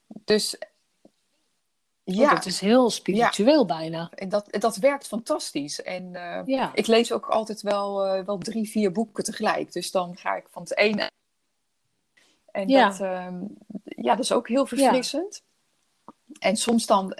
[0.07, 2.33] Dus oh, ja.
[2.33, 4.09] dat is heel spiritueel bijna.
[4.15, 5.81] En dat, dat werkt fantastisch.
[5.81, 6.71] En uh, ja.
[6.73, 9.73] ik lees ook altijd wel, uh, wel drie, vier boeken tegelijk.
[9.73, 11.11] Dus dan ga ik van het ene.
[12.51, 12.89] En ja.
[12.89, 13.27] Dat, uh,
[13.83, 15.43] ja, dat is ook heel verfrissend.
[16.39, 17.17] En soms dan,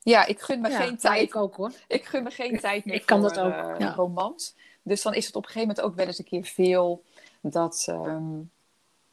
[0.00, 1.22] ja, ik gun me geen tijd.
[1.22, 1.72] Ik ook hoor.
[1.88, 3.94] Ik gun me geen tijd meer ik kan dat ook, ja.
[3.94, 4.54] romans.
[4.82, 7.02] Dus dan is het op een gegeven moment ook wel eens een keer veel
[7.40, 8.50] dat, um,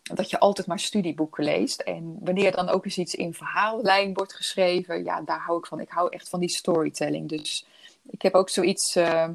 [0.01, 1.81] dat je altijd maar studieboeken leest.
[1.81, 5.79] En wanneer dan ook eens iets in verhaallijn wordt geschreven, ja, daar hou ik van.
[5.79, 7.29] Ik hou echt van die storytelling.
[7.29, 7.65] Dus
[8.09, 9.27] ik heb ook zoiets, uh,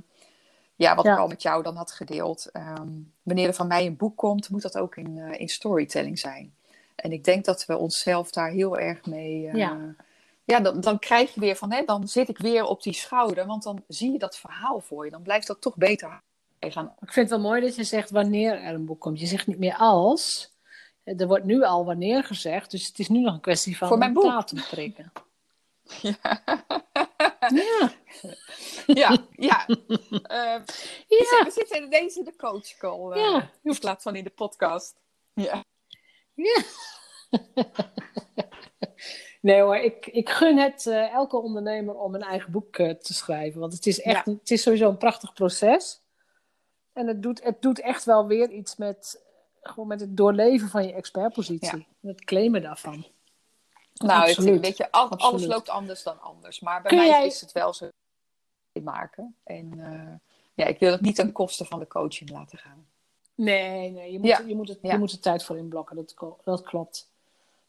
[0.76, 1.12] ja, wat ja.
[1.12, 2.50] ik al met jou dan had gedeeld.
[2.52, 6.18] Um, wanneer er van mij een boek komt, moet dat ook in, uh, in storytelling
[6.18, 6.54] zijn.
[6.94, 9.42] En ik denk dat we onszelf daar heel erg mee.
[9.42, 9.94] Uh, ja,
[10.44, 13.46] ja dan, dan krijg je weer van, hè, dan zit ik weer op die schouder,
[13.46, 15.10] want dan zie je dat verhaal voor je.
[15.10, 16.22] Dan blijft dat toch beter
[16.72, 16.94] gaan.
[17.00, 19.20] Ik vind het wel mooi dat je zegt wanneer er een boek komt.
[19.20, 20.52] Je zegt niet meer als.
[21.04, 23.98] Er wordt nu al wanneer gezegd, dus het is nu nog een kwestie van voor
[23.98, 24.24] mijn boek.
[24.24, 25.12] datum prikken.
[26.02, 26.16] Ja.
[27.54, 27.92] ja.
[29.02, 29.64] ja, ja.
[30.30, 30.60] Uh,
[31.08, 31.44] ja.
[31.44, 33.10] We zitten in de coach call.
[33.10, 33.50] Uh, ja.
[33.62, 34.94] In plaats van in de podcast.
[35.34, 35.64] Ja.
[36.34, 36.62] Ja.
[39.44, 43.14] Nee hoor, ik, ik gun het uh, elke ondernemer om een eigen boek uh, te
[43.14, 43.60] schrijven.
[43.60, 46.02] Want het is echt, het is sowieso een prachtig proces.
[46.92, 49.22] En het doet, het doet echt wel weer iets met,
[49.62, 51.86] gewoon met het doorleven van je expertpositie.
[52.00, 52.08] Ja.
[52.08, 53.06] Het claimen daarvan.
[53.94, 56.60] Nou, het, weet je, al, alles loopt anders dan anders.
[56.60, 57.88] Maar bij mij is het wel zo
[58.82, 59.36] maken.
[59.44, 60.14] En uh,
[60.54, 62.86] ja, ik wil het niet ten koste van de coaching laten gaan.
[63.34, 66.14] Nee, nee je, moet, je, moet het, je moet er tijd voor inblokken, dat,
[66.44, 67.12] dat klopt.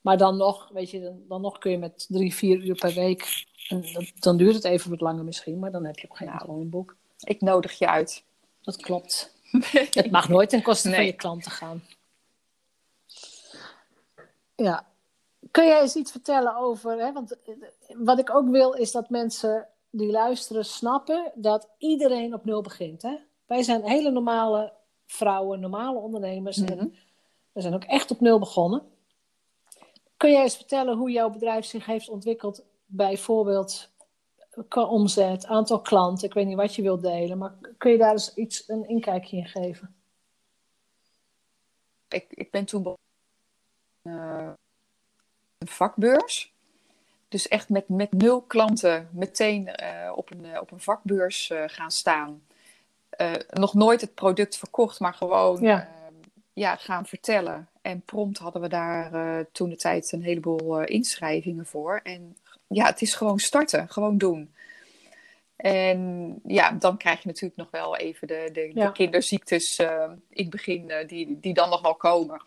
[0.05, 2.93] Maar dan nog, weet je, dan, dan nog kun je met drie, vier uur per
[2.93, 3.45] week.
[3.67, 3.83] En
[4.19, 6.69] dan duurt het even wat langer misschien, maar dan heb je op geen nou, een
[6.69, 6.95] boek.
[7.19, 8.23] Ik nodig je uit.
[8.61, 9.33] Dat klopt.
[9.91, 11.83] Het mag nooit ten koste van je klanten gaan.
[14.55, 14.87] Ja.
[15.51, 17.13] Kun jij eens iets vertellen over, hè?
[17.13, 17.37] want
[17.97, 23.01] wat ik ook wil is dat mensen die luisteren snappen dat iedereen op nul begint.
[23.01, 23.17] Hè?
[23.45, 24.73] Wij zijn hele normale
[25.05, 26.57] vrouwen, normale ondernemers.
[26.57, 26.87] En mhm.
[27.51, 28.93] we zijn ook echt op nul begonnen.
[30.17, 33.89] Kun jij eens vertellen hoe jouw bedrijf zich heeft ontwikkeld, bijvoorbeeld
[34.67, 36.27] qua omzet, aantal klanten?
[36.27, 39.37] Ik weet niet wat je wilt delen, maar kun je daar eens iets, een inkijkje
[39.37, 39.95] in geven?
[42.07, 42.95] Ik, ik ben toen
[44.03, 44.49] uh,
[45.57, 46.53] een vakbeurs.
[47.27, 51.91] Dus echt met, met nul klanten meteen uh, op, een, uh, op een vakbeurs gaan
[51.91, 52.43] staan.
[53.17, 55.89] Uh, nog nooit het product verkocht, maar gewoon ja.
[56.53, 57.69] Ja gaan vertellen.
[57.85, 61.99] En prompt hadden we daar uh, toen de tijd een heleboel inschrijvingen voor.
[62.03, 64.53] En ja, het is gewoon starten, gewoon doen.
[65.55, 68.85] En ja, dan krijg je natuurlijk nog wel even de, de, ja.
[68.85, 72.41] de kinderziektes in het begin, die, die dan nog wel komen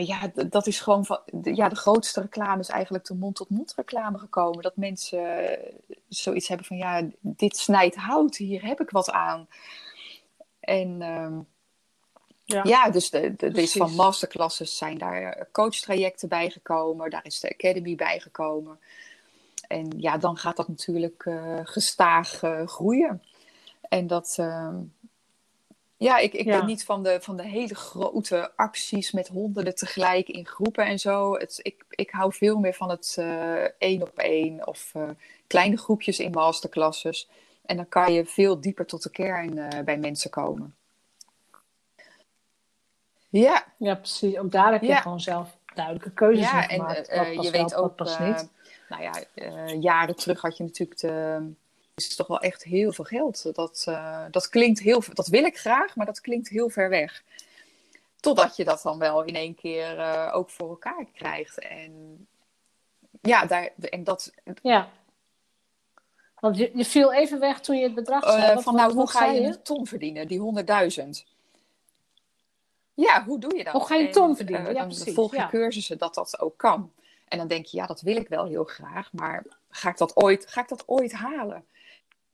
[0.00, 4.62] ja, dat is gewoon van, ja, de grootste reclame is eigenlijk de mond-tot-mond reclame gekomen.
[4.62, 5.72] Dat mensen eh,
[6.08, 9.48] zoiets hebben van, ja, dit snijdt hout, hier heb ik wat aan.
[10.60, 11.38] En uh,
[12.52, 12.62] ja.
[12.64, 17.10] ja, dus de, de, is van masterclasses zijn daar eh, coachtrajecten bijgekomen.
[17.10, 18.78] Daar is de academy bijgekomen.
[19.68, 23.22] En ja, dan gaat dat natuurlijk uh, gestaag uh, groeien.
[23.88, 24.76] En dat, ehm,
[25.96, 30.28] Ja, ik, ik ben niet van de, van de hele grote acties met honderden tegelijk
[30.28, 31.34] in groepen en zo.
[31.34, 33.18] Het, ik, ik hou veel meer van het
[33.78, 34.92] één op één of
[35.46, 37.28] kleine groepjes in masterclasses.
[37.64, 40.76] En dan kan je veel dieper tot de kern bij mensen komen.
[43.32, 43.64] Ja.
[43.76, 44.38] Ja, precies.
[44.38, 47.08] Ook daar heb je gewoon zelf duidelijke keuzes ja, in gemaakt.
[47.08, 48.48] En je weet ook, pas niet.
[48.88, 49.12] nou ja,
[49.80, 51.52] jaren terug had je natuurlijk de
[51.94, 53.54] is toch wel echt heel veel geld.
[53.54, 53.84] Dat,
[54.30, 57.22] dat klinkt heel, dat wil ik graag, maar dat klinkt heel ver weg.
[58.20, 61.58] Totdat je dat dan wel in één keer uh, ook voor elkaar krijgt.
[61.58, 62.26] En
[63.22, 64.32] ja, daar, en dat.
[64.62, 64.88] Ja.
[66.40, 68.56] Want je, je viel even weg toen je het bedrag zei.
[68.56, 70.64] Uh, van nou, hoe ga je een ton verdienen, die
[71.24, 71.31] 100.000?
[72.94, 73.72] Ja, hoe doe je dat?
[73.72, 74.74] Hoe ga je ton verdienen?
[74.74, 75.48] ja, dan volg je ja.
[75.48, 76.92] cursussen dat dat ook kan.
[77.28, 80.16] En dan denk je, ja, dat wil ik wel heel graag, maar ga ik dat
[80.16, 81.64] ooit, ga ik dat ooit halen?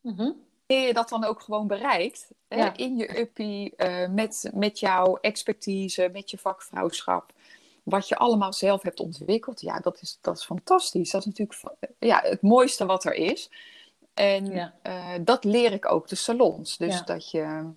[0.01, 0.47] Mm
[0.77, 2.29] je dat dan ook gewoon bereikt,
[2.77, 7.33] in je uppie, uh, met, met jouw expertise, met je vakvrouwschap,
[7.83, 11.11] wat je allemaal zelf hebt ontwikkeld, ja, dat is, dat is fantastisch.
[11.11, 13.51] Dat is natuurlijk ja, het mooiste wat er is.
[14.15, 14.75] En ja.
[14.83, 16.77] uh, dat leer ik ook de salons.
[16.77, 17.71] Dus dat, je,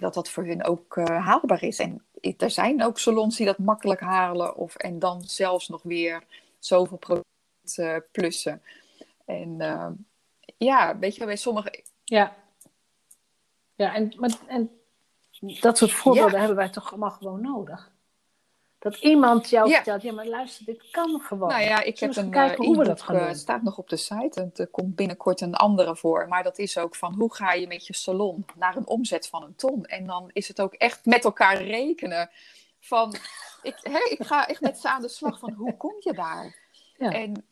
[0.00, 1.78] dat dat voor hun ook uh, haalbaar is.
[1.78, 2.04] En
[2.36, 6.22] er zijn ook salons die dat makkelijk halen, of, en dan zelfs nog weer
[6.58, 8.62] zoveel procent plussen.
[9.24, 9.56] En
[10.56, 11.84] ja, weet je, bij sommige.
[12.04, 12.36] Ja.
[13.74, 14.70] Ja, en, maar, en
[15.60, 17.90] dat soort voorbeelden hebben wij toch allemaal gewoon nodig.
[18.78, 21.48] Dat iemand jou vertelt, ja, maar luister, dit kan gewoon.
[21.48, 23.34] Nou ja, ik heb een kijken hoe we dat gaan doen.
[23.34, 24.40] staat nog op de site.
[24.40, 26.28] En er komt binnenkort een andere voor.
[26.28, 29.42] Maar dat is ook van, hoe ga je met je salon naar een omzet van
[29.42, 29.84] een ton?
[29.84, 32.30] En dan is het ook echt met elkaar rekenen.
[32.80, 33.14] Van,
[33.62, 36.56] ik, hè, ik ga echt met ze aan de slag van, hoe kom je daar?
[36.98, 37.12] Ja.
[37.12, 37.46] En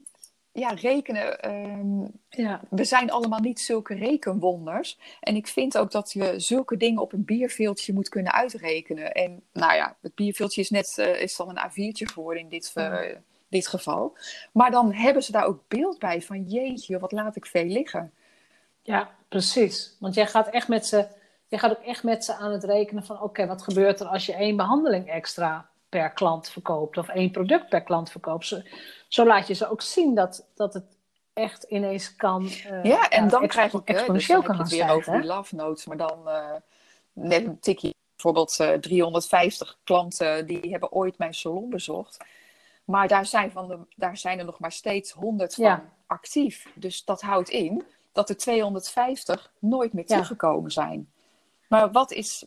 [0.57, 1.41] ja, rekenen.
[1.41, 2.61] Ehm, ja.
[2.71, 4.99] We zijn allemaal niet zulke rekenwonders.
[5.21, 9.13] En ik vind ook dat je zulke dingen op een bierveeltje moet kunnen uitrekenen.
[9.13, 12.73] En nou ja, het bierveeltje is net uh, is dan een A4'tje geworden in dit,
[12.75, 12.99] uh,
[13.49, 14.17] dit geval.
[14.53, 18.13] Maar dan hebben ze daar ook beeld bij van jeetje, wat laat ik veel liggen.
[18.83, 19.97] Ja, precies.
[20.01, 21.07] Want jij gaat echt met ze,
[21.49, 24.27] jij gaat ook echt met ze aan het rekenen van oké, wat gebeurt er als
[24.27, 28.47] je één behandeling extra per klant verkoopt of één product per klant verkoopt.
[28.47, 28.61] Zo,
[29.09, 30.85] zo laat je ze ook zien dat, dat het
[31.33, 32.45] echt ineens kan.
[32.45, 35.97] Uh, ja, en dan krijg je exponentieel dus kan weer over die love notes, maar
[35.97, 36.53] dan uh,
[37.13, 37.95] net een tikje.
[38.15, 42.25] Bijvoorbeeld uh, eh, 350 klanten die hebben ooit mijn salon bezocht.
[42.85, 45.85] Maar daar zijn, van de, daar zijn er nog maar steeds 100 van ja.
[46.07, 46.67] actief.
[46.75, 50.71] Dus dat houdt in dat er 250 nooit meer teruggekomen ja.
[50.71, 51.11] zijn.
[51.69, 52.45] Maar wat, is,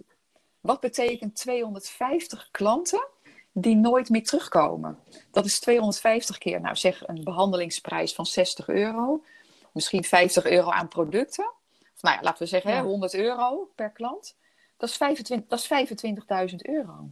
[0.60, 3.08] wat betekent 250 klanten
[3.52, 5.00] die nooit meer terugkomen.
[5.32, 9.24] Dat is 250 keer, nou zeg een behandelingsprijs van 60 euro.
[9.72, 11.52] Misschien 50 euro aan producten.
[11.96, 12.84] Of nou ja, laten we zeggen ja.
[12.84, 14.36] 100 euro per klant.
[14.78, 17.10] Dat is 25.000 dat is 25 euro.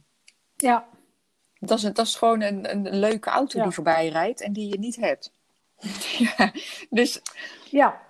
[0.56, 0.88] Ja.
[1.60, 4.80] Dat is, dat is gewoon een, een leuke auto die voorbij rijdt en die je
[4.80, 5.32] niet hebt.
[6.18, 6.52] ja,
[6.90, 7.22] dus...
[7.72, 8.02] Ja.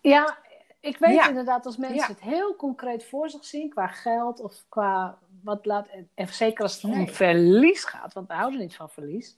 [0.00, 0.38] Ja,
[0.80, 5.18] ik weet inderdaad als mensen het heel concreet voor zich zien, qua geld of qua
[5.46, 9.36] wat laat, en zeker als het om verlies gaat, want we houden niet van verlies.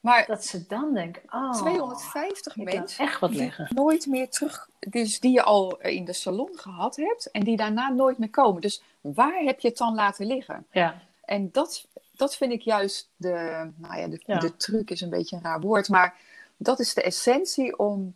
[0.00, 3.68] Maar dat ze dan denken, oh, 250 mensen echt wat liggen.
[3.74, 7.88] nooit meer terug, dus die je al in de salon gehad hebt en die daarna
[7.88, 8.60] nooit meer komen.
[8.60, 10.66] Dus waar heb je het dan laten liggen?
[10.70, 11.02] Ja.
[11.24, 11.86] En dat,
[12.16, 14.38] dat vind ik juist de, nou ja, de, ja.
[14.38, 16.14] de truc is een beetje een raar woord, maar
[16.56, 18.14] dat is de essentie om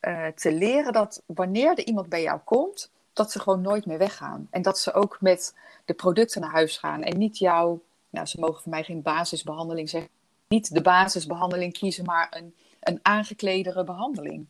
[0.00, 3.98] uh, te leren dat wanneer er iemand bij jou komt, dat ze gewoon nooit meer
[3.98, 4.46] weggaan.
[4.50, 5.54] En dat ze ook met
[5.84, 7.02] de producten naar huis gaan.
[7.02, 10.10] En niet jouw, nou, ze mogen voor mij geen basisbehandeling zeggen.
[10.48, 14.46] Niet de basisbehandeling kiezen, maar een, een aangekledere behandeling.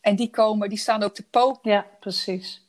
[0.00, 1.70] En die komen, die staan ook te poken.
[1.70, 2.68] Ja, precies.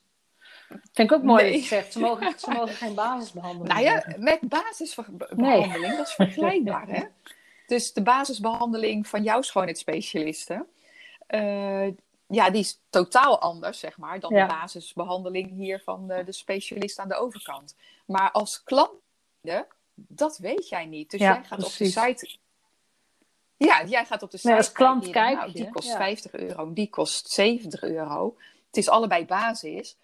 [0.68, 1.52] Vind ik ook mooi nee.
[1.52, 5.98] dat je zegt, ze mogen, ze mogen geen basisbehandeling Nou ja, met basisbehandeling, nee.
[5.98, 7.04] dat is vergelijkbaar hè.
[7.68, 10.68] Dus de basisbehandeling van jouw schoonheidsspecialisten,
[11.30, 11.88] uh,
[12.32, 17.00] ja, die is totaal anders, zeg maar, dan de basisbehandeling hier van de, de, specialist
[17.00, 17.76] aan de overkant.
[18.06, 18.92] Maar als klant,
[19.96, 21.12] dat weet jij niet.
[21.12, 22.38] Dus jij gaat op de site.
[23.58, 24.48] Ja, jij gaat op de site.
[24.48, 25.38] Nee, als klant kijken.
[25.38, 28.36] Nou, die kost 50 euro, die kost 70 euro.
[28.68, 29.98] Het is allebei basis.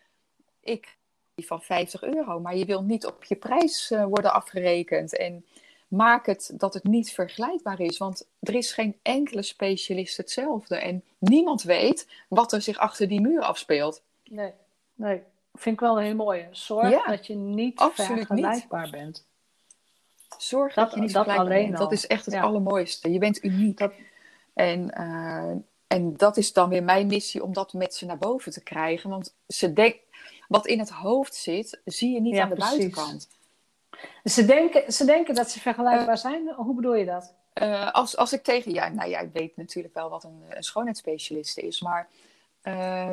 [0.59, 0.97] Ik
[1.35, 5.17] die van 50 euro, maar je wil niet op je prijs uh, worden afgerekend.
[5.17, 5.45] En
[5.87, 7.97] maak het dat het niet vergelijkbaar is.
[7.97, 10.75] Want er is geen enkele specialist hetzelfde.
[10.75, 14.01] En niemand weet wat er zich achter die muur afspeelt.
[14.23, 14.51] Nee,
[14.95, 15.21] nee.
[15.53, 16.47] Vind ik wel een heel mooie.
[16.51, 18.91] Zorg dat je niet vergelijkbaar niet.
[18.91, 19.25] bent.
[20.37, 21.77] Zorg dat, dat je niet dat vergelijkbaar bent.
[21.77, 23.11] Dat is echt het allermooiste.
[23.11, 23.77] Je bent uniek.
[23.77, 23.91] Dat...
[24.53, 25.51] En, uh,
[25.87, 29.09] en dat is dan weer mijn missie om dat met ze naar boven te krijgen.
[29.09, 29.99] Want ze denken
[30.47, 33.27] wat in het hoofd zit, zie je niet aan de buitenkant.
[34.23, 36.53] Ze denken, ze denken dat ze vergelijkbaar zijn.
[36.55, 37.33] Hoe bedoel je dat?
[37.61, 41.57] Uh, als, als ik tegen jij, nou jij weet natuurlijk wel wat een, een schoonheidsspecialist
[41.57, 42.07] is, maar
[42.63, 43.11] uh,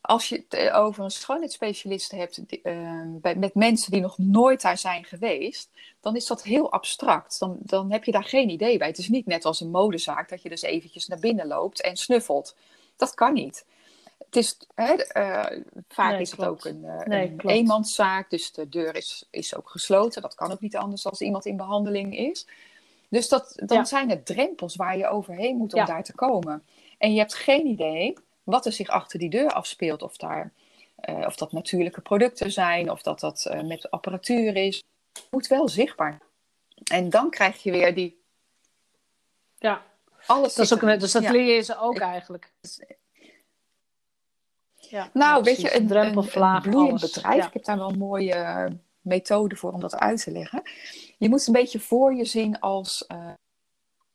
[0.00, 4.78] als je het over een schoonheidsspecialist hebt uh, bij, met mensen die nog nooit daar
[4.78, 5.70] zijn geweest,
[6.00, 7.38] dan is dat heel abstract.
[7.38, 8.88] Dan, dan heb je daar geen idee bij.
[8.88, 11.96] Het is niet net als een modezaak dat je dus eventjes naar binnen loopt en
[11.96, 12.56] snuffelt.
[12.96, 13.64] Dat kan niet.
[14.32, 18.68] Het is, hè, uh, vaak is het ook een, uh, nee, een eenmanszaak, dus de
[18.68, 20.22] deur is, is ook gesloten.
[20.22, 22.46] Dat kan ook niet anders als iemand in behandeling is.
[23.08, 26.62] Dus dat, dan zijn het drempels waar je overheen moet om daar te komen.
[26.98, 30.02] En je hebt geen idee wat er zich achter die deur afspeelt.
[30.02, 30.52] Of, daar,
[31.08, 34.82] uh, of dat natuurlijke producten zijn, of dat dat uh, met apparatuur is.
[35.12, 36.20] Het moet wel zichtbaar.
[36.90, 38.22] En dan krijg je weer die.
[39.58, 39.82] Ja,
[40.26, 40.54] alles.
[40.54, 41.30] Dat is ook, dus dat ja.
[41.30, 42.52] leer je ze ook eigenlijk.
[44.92, 47.46] Ja, nou, weet je, een, een, een bloeiend bedrijf.
[47.46, 48.68] Ik heb daar wel een mooie
[49.00, 50.62] methode voor om dat uit te leggen.
[51.18, 53.04] Je moet een beetje voor je zien als.
[53.08, 53.28] Uh,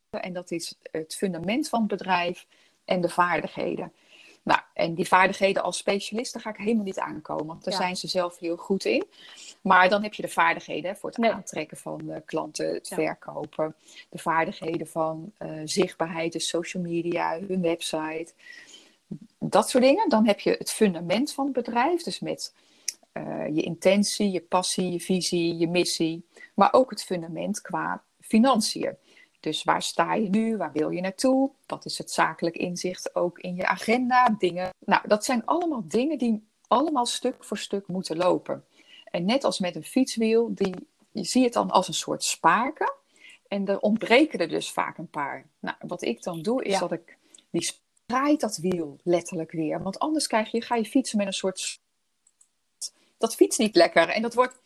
[0.09, 2.45] en dat is het fundament van het bedrijf
[2.85, 3.91] en de vaardigheden.
[4.43, 7.45] Nou, en die vaardigheden als specialist, daar ga ik helemaal niet aankomen.
[7.45, 9.05] Want daar zijn ze zelf heel goed in.
[9.61, 13.75] Maar dan heb je de vaardigheden voor het aantrekken van uh, klanten, het verkopen.
[14.09, 18.33] De vaardigheden van uh, zichtbaarheid, de social media, hun website.
[19.39, 20.09] Dat soort dingen.
[20.09, 22.03] Dan heb je het fundament van het bedrijf.
[22.03, 22.53] Dus met
[23.13, 26.25] uh, je intentie, je passie, je visie, je missie.
[26.53, 28.97] Maar ook het fundament qua financiën.
[29.39, 30.57] Dus waar sta je nu?
[30.57, 31.51] Waar wil je naartoe?
[31.65, 34.35] Wat is het zakelijk inzicht ook in je agenda?
[34.37, 34.69] Dingen.
[34.85, 38.65] Nou, dat zijn allemaal dingen die allemaal stuk voor stuk moeten lopen.
[39.11, 40.73] En net als met een fietswiel, die,
[41.11, 42.93] je ziet het dan als een soort spaken.
[43.47, 45.45] En er ontbreken er dus vaak een paar.
[45.59, 47.17] Nou, wat ik dan doe, is dat ik
[47.49, 47.71] die
[48.07, 49.83] draait dat wiel letterlijk weer.
[49.83, 51.79] Want anders krijg je, ga je fietsen met een soort.
[53.17, 54.09] Dat fietst niet lekker.
[54.09, 54.59] En dat wordt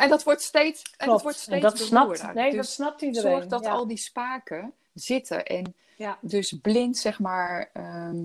[0.00, 3.30] en dat wordt steeds, en dat wordt steeds dat snapt, Nee, dus dat snapt iedereen.
[3.30, 5.46] Zorg dat al die spaken zitten.
[5.46, 5.74] En
[6.20, 8.24] dus blind, zeg maar, ehm,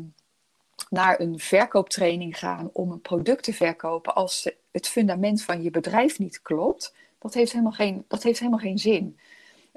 [0.90, 6.20] naar een verkooptraining gaan om een product te verkopen als het fundament van je bedrijf
[6.20, 9.20] niet klopt, dat heeft helemaal geen, dat heeft helemaal geen zin.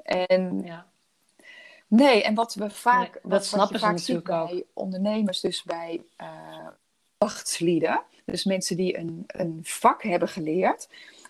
[0.03, 0.87] En ja.
[1.89, 6.67] Nee, en wat we vaak, nee, wat, wat vaak ziet bij ondernemers, dus bij uh,
[8.25, 10.89] dus mensen die een, een vak hebben geleerd,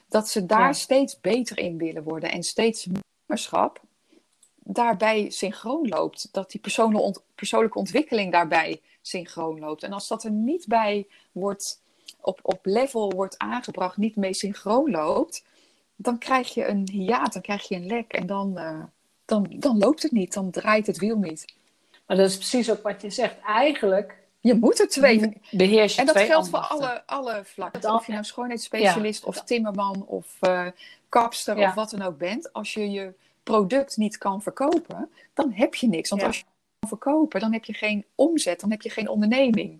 [0.10, 3.82] dat ze daar steeds beter in willen worden en steeds ondernemerschap
[4.56, 6.30] daarbij synchroon loopt.
[6.32, 6.62] Dat die
[7.36, 9.84] persoonlijke ontwikkeling daarbij synchroon loopt.
[9.84, 11.82] En als dat er niet bij wordt,
[12.22, 15.44] op, op level wordt aangebracht, niet mee synchroon loopt,
[15.96, 18.84] dan krijg je een hiaat, dan krijg je een lek en dan, uh,
[19.30, 21.46] dan, dan loopt het niet, dan draait het wiel niet.
[22.06, 23.36] Maar dat is precies ook wat je zegt.
[23.46, 25.42] Eigenlijk je moet er twee.
[25.52, 27.94] Beheers je En dat geldt voor alle, alle vlakken.
[27.94, 30.68] Of je nou schoonheidsspecialist of timmerman of uh,
[31.10, 32.54] kapster of wat dan ook bent.
[32.54, 33.14] Als je je
[33.44, 36.10] product niet kan verkopen, dan heb je niks.
[36.10, 36.44] Want als je
[36.80, 39.80] kan verkopen, dan heb je geen omzet, dan heb je geen onderneming.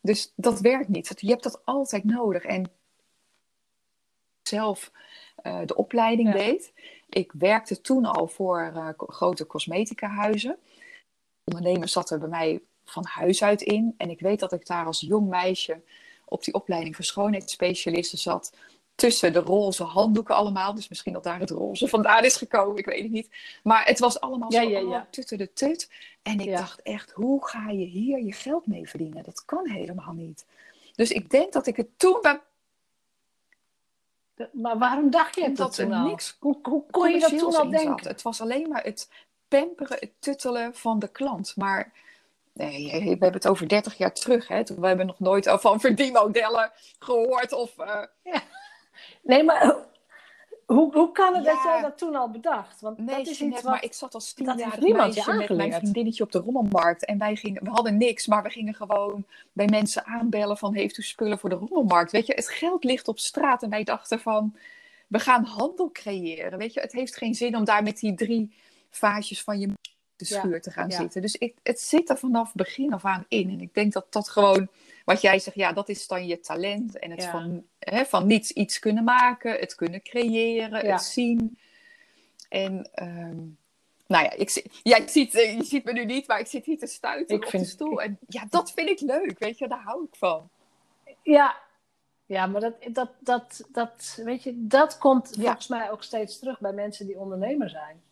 [0.00, 1.12] Dus dat werkt niet.
[1.16, 2.44] Je hebt dat altijd nodig.
[2.44, 2.70] En
[4.42, 4.90] zelf
[5.42, 6.72] uh, de opleiding deed.
[7.14, 10.58] Ik werkte toen al voor uh, grote cosmetica huizen.
[11.44, 13.94] Ondernemers zat er bij mij van huis uit in.
[13.96, 15.80] En ik weet dat ik daar als jong meisje
[16.24, 18.52] op die opleiding voor schoonheidsspecialisten zat.
[18.94, 20.74] Tussen de roze handdoeken allemaal.
[20.74, 22.76] Dus misschien dat daar het roze vandaan is gekomen.
[22.76, 23.30] Ik weet het niet.
[23.62, 25.90] Maar het was allemaal ja, zo ja, de tut.
[26.22, 29.24] En ik dacht echt, hoe ga je hier je geld mee verdienen?
[29.24, 30.46] Dat kan helemaal niet.
[30.94, 32.40] Dus ik denk dat ik het toen bij
[34.52, 38.08] maar waarom dacht je dat er niks hoe, hoe kon je dat toen al denken?
[38.08, 39.10] Het was alleen maar het
[39.48, 41.56] pamperen, het tuttelen van de klant.
[41.56, 41.92] Maar
[42.54, 44.48] Nee, we hebben het over 30 jaar terug.
[44.48, 44.62] Hè?
[44.62, 47.52] We hebben nog nooit van verdienmodellen gehoord.
[47.52, 48.02] Of, uh...
[48.22, 48.42] ja.
[49.22, 49.76] Nee, maar
[50.72, 52.80] hoe, hoe kan het dat jij dat toen al bedacht?
[52.80, 56.24] Want nee, dat is iets wat, maar ik zat als tienjarig meisje met mijn vriendinnetje
[56.24, 57.04] op de rommelmarkt.
[57.04, 60.74] En wij gingen, we hadden niks, maar we gingen gewoon bij mensen aanbellen van...
[60.74, 62.12] heeft u spullen voor de rommelmarkt?
[62.12, 63.62] Weet je, het geld ligt op straat.
[63.62, 64.56] En wij dachten van,
[65.06, 66.58] we gaan handel creëren.
[66.58, 68.54] Weet je, het heeft geen zin om daar met die drie
[68.90, 69.72] vaasjes van je
[70.16, 71.22] de schuur te gaan zitten.
[71.22, 73.50] Dus ik, het zit er vanaf begin af aan in.
[73.50, 74.68] En ik denk dat dat gewoon,
[75.04, 76.98] wat jij zegt, ja, dat is dan je talent.
[76.98, 81.58] En het van, hè, van niets iets kunnen maken, het kunnen creëren, het zien.
[82.48, 83.56] En um,
[84.06, 86.78] nou ja, ik, jij ziet, eh, je ziet me nu niet, maar ik zit hier
[86.78, 88.02] te stuiten ik op vind, de stoel.
[88.02, 90.48] En ja, dat vind ik leuk, weet je, daar hou ik van.
[91.22, 91.56] Ja,
[92.26, 96.60] ja, maar dat, dat, dat, dat, weet je, dat komt volgens mij ook steeds terug
[96.60, 98.02] bij mensen die ondernemer zijn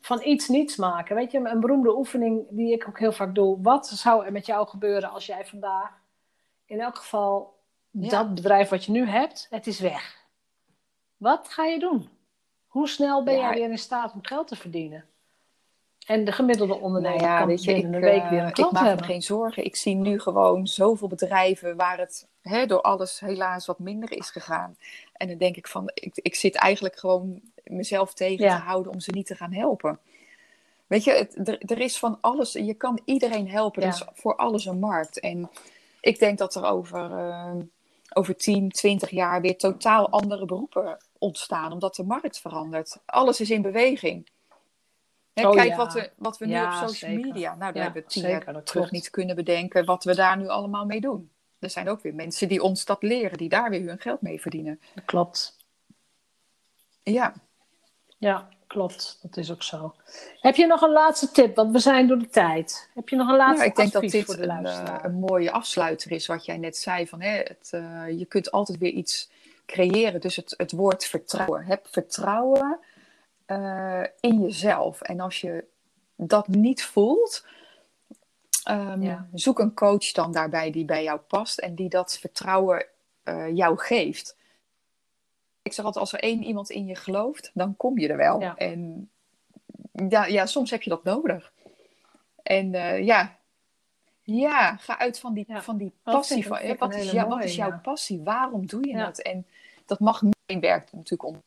[0.00, 1.16] van iets niets maken.
[1.16, 3.62] Weet je, een beroemde oefening die ik ook heel vaak doe.
[3.62, 5.97] Wat zou er met jou gebeuren als jij vandaag
[6.68, 7.56] in elk geval
[7.90, 10.16] dat bedrijf wat je nu hebt, het is weg.
[11.16, 12.08] Wat ga je doen?
[12.66, 15.04] Hoe snel ben jij weer in staat om geld te verdienen?
[16.06, 18.46] En de gemiddelde ondernemer nou ja, kan weet je, binnen ik, een week weer een
[18.46, 19.06] uh, klant ik maak hebben.
[19.06, 19.64] me geen zorgen.
[19.64, 24.30] Ik zie nu gewoon zoveel bedrijven waar het hè, door alles helaas wat minder is
[24.30, 24.76] gegaan.
[25.12, 28.56] En dan denk ik van, ik, ik zit eigenlijk gewoon mezelf tegen Ja.
[28.56, 29.98] te houden om ze niet te gaan helpen.
[30.86, 32.52] Weet je, het, er, er is van alles.
[32.52, 33.82] Je kan iedereen helpen.
[33.82, 33.94] Er Ja.
[33.94, 35.20] is voor alles een markt.
[35.20, 35.50] En
[36.00, 37.54] ik denk dat er over, eh,
[38.12, 41.72] over 10, 20 jaar weer totaal andere beroepen ontstaan.
[41.72, 42.98] Omdat de markt verandert.
[43.06, 44.28] Alles is in beweging.
[45.32, 45.76] Hè, Oh, kijk ja.
[45.76, 47.26] wat we, wat we nu Ja, op social zeker.
[47.26, 47.48] media.
[47.54, 50.36] Nou, daar Ja, hebben we tien zeker, jaar terug niet kunnen bedenken wat we daar
[50.36, 51.30] nu allemaal mee doen.
[51.58, 54.40] Er zijn ook weer mensen die ons dat leren, die daar weer hun geld mee
[54.40, 54.80] verdienen.
[55.04, 55.56] Klopt.
[57.02, 57.34] Ja,
[58.18, 59.18] Ja, klopt.
[59.22, 59.94] Dat is ook zo.
[60.40, 61.56] Heb je nog een laatste tip?
[61.56, 62.90] Want we zijn door de tijd.
[62.94, 65.50] Heb je nog een laatste Nou, ik denk dat dit de een, eh, een mooie
[65.50, 67.06] afsluiter is, wat jij net zei.
[67.08, 69.30] Van, hè, het, eh, je kunt altijd weer iets
[69.66, 70.20] creëren.
[70.20, 71.64] Dus het, het woord vertrouwen.
[71.64, 72.78] Heb vertrouwen
[73.46, 75.00] eh, in jezelf.
[75.00, 75.64] En als je
[76.16, 77.46] dat niet voelt,
[78.64, 79.28] ehm, Ja.
[79.32, 82.86] zoek een coach dan daarbij die bij jou past en die dat vertrouwen
[83.52, 84.36] jou geeft.
[85.68, 88.40] Ik zeg altijd, als er één iemand in je gelooft, dan kom je er wel.
[88.40, 88.56] Ja.
[88.56, 89.10] En
[90.08, 91.52] ja, ja, soms heb je dat nodig.
[92.42, 93.36] En eh, ja,
[94.22, 95.62] ja, ga uit van die, Ja.
[95.62, 96.46] van die Dat passie.
[96.46, 97.80] Van, wat, is, wat is jouw ja.
[97.82, 98.22] passie?
[98.22, 99.22] Waarom doe je het?
[99.22, 99.46] En
[99.86, 101.42] dat mag niet werk natuurlijk om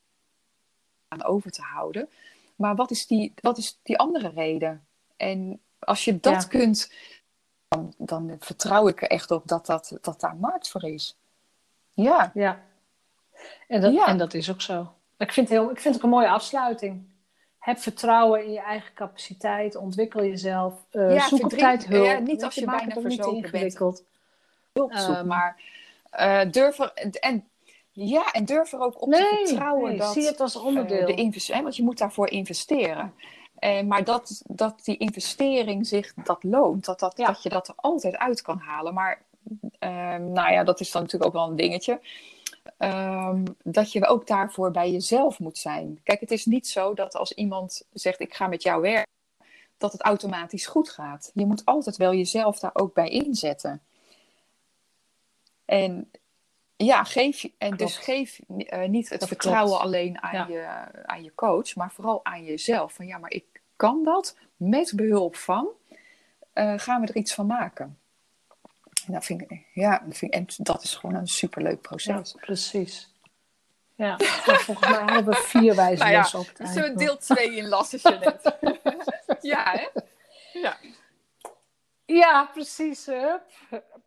[1.07, 2.09] aan over te houden.
[2.55, 4.85] Maar wat is die, wat is die andere reden?
[5.17, 6.91] En als je dat kunt,
[7.67, 11.17] dan, dan vertrouw ik er echt op dat, dat, dat daar markt voor is.
[11.93, 12.69] Ja, Ja.
[13.67, 14.07] En dat, Ja.
[14.07, 14.93] en dat is ook zo.
[15.17, 17.09] Ik vind, het heel, ik vind het ook een mooie afsluiting.
[17.59, 19.75] Heb vertrouwen in je eigen capaciteit.
[19.75, 20.73] Ontwikkel jezelf.
[20.91, 22.05] eh, Ja, zoek op tijd hulp.
[22.05, 23.77] ja, niet als je bijna verzopen bent.
[24.73, 24.91] hulp.
[24.91, 25.27] Ehm.
[25.27, 25.61] maar
[26.09, 27.47] eh, durf er, en,
[27.91, 30.99] ja, en durf er ook op Nee, te vertrouwen nee, dat zie het als onderdeel.
[30.99, 33.13] eh, de investering, want je moet daarvoor investeren.
[33.87, 37.25] Maar dat, dat die investering zich dat loont, dat, dat, Ja.
[37.27, 38.93] dat je dat er altijd uit kan halen.
[38.93, 39.21] Maar
[39.79, 41.99] ehm, nou ja, dat is dan natuurlijk ook wel een dingetje.
[42.77, 45.99] Ehm, dat je ook daarvoor bij jezelf moet zijn.
[46.03, 49.11] Kijk, het is niet zo dat als iemand zegt: Ik ga met jou werken,
[49.77, 51.31] dat het automatisch goed gaat.
[51.33, 53.81] Je moet altijd wel jezelf daar ook bij inzetten.
[55.65, 56.11] En
[56.75, 59.83] ja, geef, en dus geef eh, niet het Dat vertrouwen klopt.
[59.85, 60.47] alleen aan, Ja.
[60.47, 62.93] je, aan je coach, maar vooral aan jezelf.
[62.93, 63.45] Van ja, maar ik
[63.75, 65.67] kan dat met behulp van.
[66.53, 67.99] eh, gaan we er iets van maken?
[69.11, 72.35] En dat vind ik, ja, vind ik, en dat is gewoon een superleuk Ja, proces.
[72.39, 73.13] precies.
[73.95, 77.03] Ja, nou, volgens mij hadden we vier wijze Nou ja, op het dus eind nog.
[77.03, 78.57] deel 2 in lassen, Jeanette.
[79.41, 79.87] ja, hè?
[80.59, 80.77] Ja.
[82.05, 83.09] Ja, precies.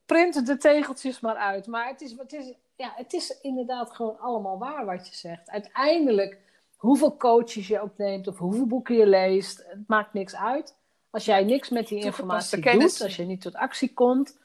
[0.07, 1.67] Print de tegeltjes maar uit.
[1.67, 5.51] Maar het is, het, is, ja, het is inderdaad gewoon allemaal waar wat je zegt.
[5.51, 6.39] Uiteindelijk,
[6.77, 10.77] hoeveel coaches je ook neemt of hoeveel boeken je leest, het maakt niks uit.
[11.11, 14.43] Als jij niks met die informatie doet, als je niet tot actie komt,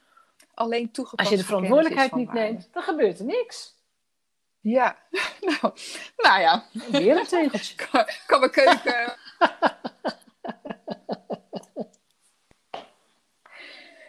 [0.60, 2.42] Alleen toegepaste als je de verantwoordelijkheid niet waarde.
[2.42, 3.74] neemt, dan gebeurt er niks.
[4.60, 4.96] Ja,
[5.60, 5.74] nou,
[6.16, 7.74] nou ja, Weer een tegeltje.
[7.90, 9.14] kan, kan mijn keuken.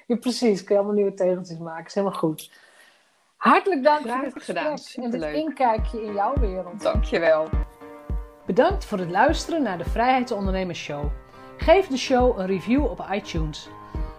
[0.08, 0.64] Ja, precies.
[0.64, 1.86] Kun je allemaal nieuwe tegeltjes maken.
[1.86, 2.52] is helemaal goed.
[3.36, 4.78] Hartelijk dank Graag voor gesprek gedaan.
[5.04, 6.82] en dit inkijkje in jouw wereld.
[6.82, 7.50] Dankjewel.
[8.46, 11.06] Bedankt voor het luisteren naar de Vrijheidsondernemers Show.
[11.58, 13.70] Geef de show een review op iTunes.